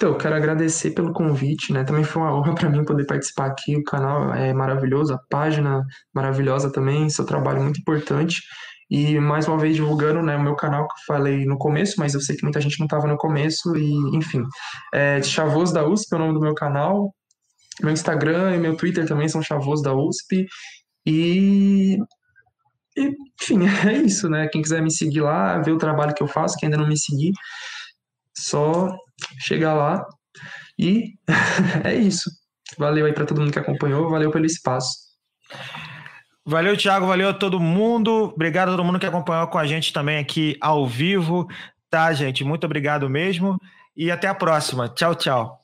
[0.02, 1.84] Então, eu quero agradecer pelo convite, né?
[1.84, 3.76] Também foi uma honra para mim poder participar aqui.
[3.76, 8.42] O canal é maravilhoso, a página maravilhosa também, seu trabalho muito importante.
[8.90, 12.14] E mais uma vez divulgando né, o meu canal que eu falei no começo, mas
[12.14, 14.42] eu sei que muita gente não estava no começo, e enfim.
[14.92, 17.14] É, Chavoso da USP é o nome do meu canal.
[17.80, 20.48] Meu Instagram e meu Twitter também são Chavoso da USP.
[21.06, 21.96] E
[22.96, 23.08] e,
[23.40, 24.48] enfim, é isso, né?
[24.48, 26.98] Quem quiser me seguir lá, ver o trabalho que eu faço, quem ainda não me
[26.98, 27.30] seguir,
[28.36, 28.90] só
[29.40, 30.04] chegar lá
[30.78, 31.14] e
[31.84, 32.30] é isso.
[32.78, 35.12] Valeu aí para todo mundo que acompanhou, valeu pelo espaço.
[36.44, 38.32] Valeu, Thiago, valeu a todo mundo.
[38.34, 41.46] Obrigado a todo mundo que acompanhou com a gente também aqui ao vivo.
[41.88, 42.42] Tá, gente?
[42.42, 43.58] Muito obrigado mesmo.
[43.96, 44.88] E até a próxima.
[44.88, 45.61] Tchau, tchau.